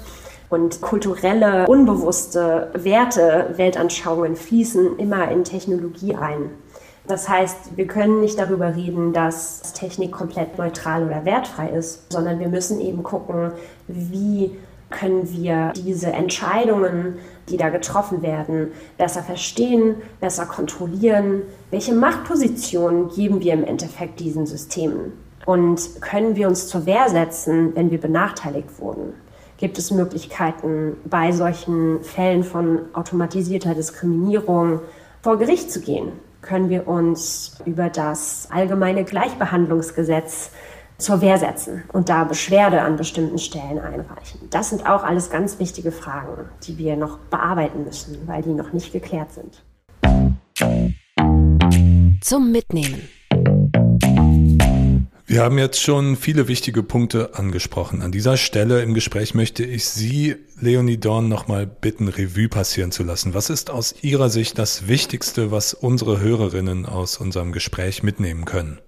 und 0.53 0.83
kulturelle, 0.83 1.67
unbewusste 1.67 2.71
Werte, 2.75 3.55
Weltanschauungen 3.57 4.37
fließen 4.37 4.99
immer 4.99 5.31
in 5.31 5.45
Technologie 5.45 6.15
ein. 6.15 6.51
Das 7.09 7.29
heißt, 7.29 7.77
wir 7.77 7.87
können 7.87 8.21
nicht 8.21 8.38
darüber 8.38 8.77
reden, 8.77 9.12
dass 9.12 9.73
Technik 9.73 10.12
komplett 10.12 10.59
neutral 10.59 11.07
oder 11.07 11.25
wertfrei 11.25 11.71
ist, 11.71 12.12
sondern 12.12 12.38
wir 12.38 12.49
müssen 12.49 12.81
eben 12.81 13.03
gucken, 13.03 13.53
wie 13.88 14.53
können 14.91 15.33
wir 15.33 15.73
diese 15.75 16.12
Entscheidungen, 16.12 17.19
die 17.49 17.57
da 17.57 17.71
getroffen 17.71 18.21
werden, 18.21 18.73
besser 18.99 19.23
verstehen, 19.23 19.97
besser 20.21 20.45
kontrollieren? 20.45 21.43
Welche 21.71 21.95
Machtpositionen 21.95 23.09
geben 23.09 23.41
wir 23.41 23.55
im 23.55 23.65
Endeffekt 23.65 24.21
diesen 24.21 24.45
Systemen? 24.47 25.15
Und 25.47 26.03
können 26.03 26.37
wir 26.37 26.47
uns 26.47 26.69
zur 26.69 26.85
Wehr 26.85 27.09
setzen, 27.09 27.75
wenn 27.75 27.91
wir 27.91 27.99
benachteiligt 27.99 28.79
wurden? 28.79 29.15
Gibt 29.62 29.79
es 29.79 29.92
Möglichkeiten, 29.92 30.96
bei 31.05 31.31
solchen 31.31 32.03
Fällen 32.03 32.42
von 32.42 32.81
automatisierter 32.94 33.77
Diskriminierung 33.77 34.81
vor 35.22 35.38
Gericht 35.38 35.70
zu 35.70 35.81
gehen? 35.81 36.11
Können 36.40 36.68
wir 36.68 36.88
uns 36.88 37.59
über 37.64 37.88
das 37.88 38.48
allgemeine 38.51 39.05
Gleichbehandlungsgesetz 39.05 40.51
zur 40.98 41.20
Wehr 41.20 41.38
setzen 41.38 41.85
und 41.92 42.09
da 42.09 42.25
Beschwerde 42.25 42.83
an 42.83 42.96
bestimmten 42.96 43.38
Stellen 43.38 43.79
einreichen? 43.79 44.40
Das 44.51 44.70
sind 44.70 44.85
auch 44.85 45.05
alles 45.05 45.31
ganz 45.31 45.61
wichtige 45.61 45.92
Fragen, 45.92 46.44
die 46.66 46.77
wir 46.79 46.96
noch 46.96 47.18
bearbeiten 47.31 47.85
müssen, 47.85 48.18
weil 48.27 48.42
die 48.42 48.55
noch 48.55 48.72
nicht 48.72 48.92
geklärt 48.92 49.29
sind. 49.31 49.62
Zum 52.20 52.51
Mitnehmen. 52.51 53.09
Wir 55.25 55.43
haben 55.43 55.57
jetzt 55.57 55.81
schon 55.81 56.17
viele 56.17 56.49
wichtige 56.49 56.83
Punkte 56.83 57.31
angesprochen. 57.35 58.03
An 58.03 58.11
dieser 58.11 58.37
Stelle 58.37 58.83
im 58.83 58.93
Gespräch 58.93 59.35
möchte 59.35 59.65
ich 59.65 59.85
Sie, 59.85 60.35
Leonie 60.61 60.97
Dorn, 60.99 61.29
nochmal 61.29 61.65
bitten, 61.65 62.09
Revue 62.09 62.49
passieren 62.49 62.91
zu 62.91 63.05
lassen. 63.05 63.33
Was 63.33 63.49
ist 63.49 63.71
aus 63.71 63.95
Ihrer 64.03 64.31
Sicht 64.31 64.59
das 64.59 64.89
Wichtigste, 64.89 65.53
was 65.53 65.75
unsere 65.75 66.21
Hörerinnen 66.21 66.87
aus 66.87 67.19
unserem 67.19 67.53
Gespräch 67.53 68.03
mitnehmen 68.03 68.45
können? 68.45 68.81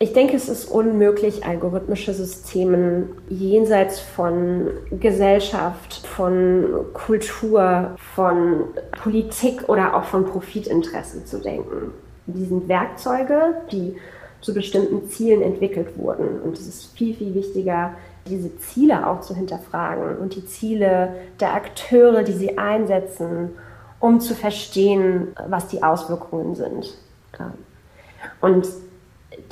Ich 0.00 0.12
denke, 0.12 0.36
es 0.36 0.48
ist 0.48 0.64
unmöglich, 0.64 1.46
algorithmische 1.46 2.12
Systeme 2.12 3.06
jenseits 3.28 4.00
von 4.00 4.66
Gesellschaft, 4.98 6.04
von 6.04 6.66
Kultur, 6.94 7.96
von 8.14 8.64
Politik 9.00 9.68
oder 9.68 9.94
auch 9.94 10.04
von 10.04 10.26
Profitinteressen 10.26 11.24
zu 11.26 11.38
denken. 11.38 11.92
Die 12.26 12.44
sind 12.44 12.68
Werkzeuge, 12.68 13.54
die 13.70 13.96
zu 14.44 14.52
bestimmten 14.52 15.08
Zielen 15.08 15.40
entwickelt 15.40 15.96
wurden. 15.96 16.40
Und 16.42 16.58
es 16.58 16.66
ist 16.66 16.96
viel, 16.96 17.14
viel 17.14 17.34
wichtiger, 17.34 17.94
diese 18.28 18.56
Ziele 18.58 19.08
auch 19.08 19.22
zu 19.22 19.34
hinterfragen 19.34 20.18
und 20.18 20.36
die 20.36 20.44
Ziele 20.44 21.14
der 21.40 21.54
Akteure, 21.54 22.22
die 22.22 22.32
sie 22.32 22.58
einsetzen, 22.58 23.50
um 24.00 24.20
zu 24.20 24.34
verstehen, 24.34 25.28
was 25.48 25.68
die 25.68 25.82
Auswirkungen 25.82 26.54
sind. 26.54 26.94
Und 28.42 28.68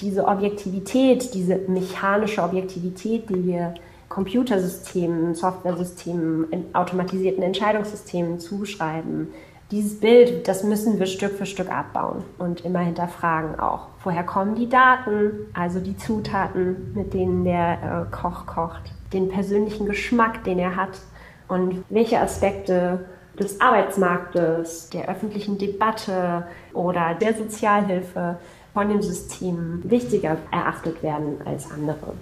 diese 0.00 0.26
Objektivität, 0.26 1.32
diese 1.32 1.56
mechanische 1.56 2.42
Objektivität, 2.42 3.30
die 3.30 3.46
wir 3.46 3.72
Computersystemen, 4.10 5.34
Softwaresystemen, 5.34 6.66
automatisierten 6.74 7.42
Entscheidungssystemen 7.42 8.40
zuschreiben, 8.40 9.28
dieses 9.72 9.98
Bild, 9.98 10.46
das 10.46 10.62
müssen 10.62 10.98
wir 10.98 11.06
Stück 11.06 11.32
für 11.32 11.46
Stück 11.46 11.72
abbauen 11.72 12.22
und 12.38 12.64
immer 12.64 12.80
hinterfragen 12.80 13.58
auch. 13.58 13.88
Woher 14.04 14.22
kommen 14.22 14.54
die 14.54 14.68
Daten, 14.68 15.32
also 15.54 15.80
die 15.80 15.96
Zutaten, 15.96 16.92
mit 16.94 17.14
denen 17.14 17.42
der 17.44 18.06
äh, 18.10 18.14
Koch 18.14 18.46
kocht, 18.46 18.92
den 19.14 19.30
persönlichen 19.30 19.86
Geschmack, 19.86 20.44
den 20.44 20.58
er 20.58 20.76
hat 20.76 21.00
und 21.48 21.84
welche 21.88 22.20
Aspekte 22.20 23.06
des 23.38 23.62
Arbeitsmarktes, 23.62 24.90
der 24.90 25.08
öffentlichen 25.08 25.56
Debatte 25.56 26.46
oder 26.74 27.14
der 27.14 27.32
Sozialhilfe 27.32 28.36
von 28.74 28.90
dem 28.90 29.00
System 29.00 29.80
wichtiger 29.84 30.36
erachtet 30.50 31.02
werden 31.02 31.38
als 31.46 31.70
andere. 31.70 32.12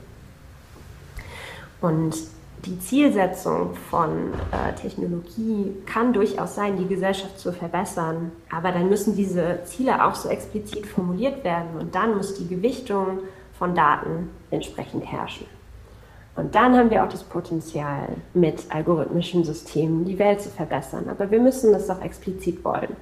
Und 1.81 2.15
Die 2.67 2.79
Zielsetzung 2.79 3.75
von 3.75 4.35
äh, 4.53 4.75
Technologie 4.75 5.73
kann 5.87 6.13
durchaus 6.13 6.57
sein, 6.57 6.77
die 6.77 6.87
Gesellschaft 6.87 7.39
zu 7.39 7.53
verbessern. 7.53 8.33
Aber 8.51 8.71
dann 8.71 8.91
müssen 8.91 9.17
diese 9.17 9.61
Ziele 9.65 10.05
auch 10.05 10.15
so 10.15 10.29
explizit 10.29 10.87
formuliert 10.87 11.43
werden 11.43 11.81
und 11.81 11.95
dann 11.95 12.17
muss 12.17 12.35
die 12.35 12.49
Gewichtung 12.49 13.21
von 13.59 13.75
Daten 13.75 14.31
entsprechend 14.51 15.11
herrschen. 15.11 15.47
Und 16.37 16.55
dann 16.55 16.77
haben 16.77 16.91
wir 16.91 17.03
auch 17.03 17.09
das 17.09 17.23
Potenzial, 17.23 18.09
mit 18.35 18.65
algorithmischen 18.69 19.45
Systemen 19.45 20.05
die 20.05 20.19
Welt 20.19 20.41
zu 20.41 20.51
verbessern. 20.51 21.09
Aber 21.09 21.31
wir 21.31 21.41
müssen 21.41 21.73
das 21.73 21.89
auch 21.89 22.03
explizit 22.03 22.63
wollen 22.65 22.95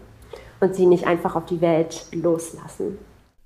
und 0.60 0.74
sie 0.74 0.86
nicht 0.86 1.06
einfach 1.06 1.34
auf 1.34 1.46
die 1.46 1.60
Welt 1.60 2.06
loslassen. 2.12 2.98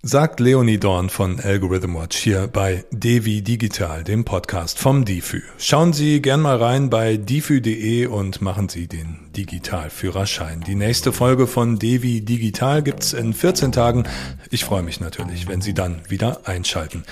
Sagt 0.05 0.41
Leonie 0.41 0.79
Dorn 0.79 1.11
von 1.11 1.39
Algorithm 1.39 1.95
Watch 1.95 2.17
hier 2.17 2.49
bei 2.49 2.85
Devi 2.91 3.41
Digital, 3.41 4.03
dem 4.03 4.25
Podcast 4.25 4.81
vom 4.81 5.05
DIFÜ. 5.05 5.43
Schauen 5.59 5.93
Sie 5.93 6.21
gern 6.21 6.41
mal 6.41 6.57
rein 6.57 6.91
bei 6.91 7.17
difü.de 7.17 8.07
und 8.07 8.43
machen 8.43 8.69
Sie 8.69 8.89
den 8.89 9.31
Digitalführerschein. 9.37 10.65
Die 10.67 10.75
nächste 10.75 11.13
Folge 11.13 11.47
von 11.47 11.79
Devi 11.79 12.21
Digital 12.21 12.83
gibt's 12.83 13.13
in 13.13 13.33
14 13.33 13.71
Tagen. 13.71 14.03
Ich 14.51 14.65
freue 14.65 14.83
mich 14.83 14.99
natürlich, 14.99 15.47
wenn 15.47 15.61
Sie 15.61 15.73
dann 15.73 16.01
wieder 16.09 16.49
einschalten. 16.49 17.05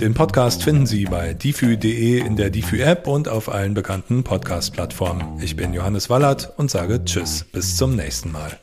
Den 0.00 0.14
Podcast 0.14 0.62
finden 0.62 0.86
Sie 0.86 1.06
bei 1.06 1.34
difü.de 1.34 2.20
in 2.20 2.36
der 2.36 2.50
DIFÜ 2.50 2.78
App 2.78 3.08
und 3.08 3.28
auf 3.28 3.48
allen 3.48 3.74
bekannten 3.74 4.22
Podcast-Plattformen. 4.22 5.40
Ich 5.42 5.56
bin 5.56 5.74
Johannes 5.74 6.10
Wallert 6.10 6.52
und 6.58 6.70
sage 6.70 7.04
Tschüss, 7.04 7.44
bis 7.50 7.76
zum 7.76 7.96
nächsten 7.96 8.30
Mal. 8.30 8.56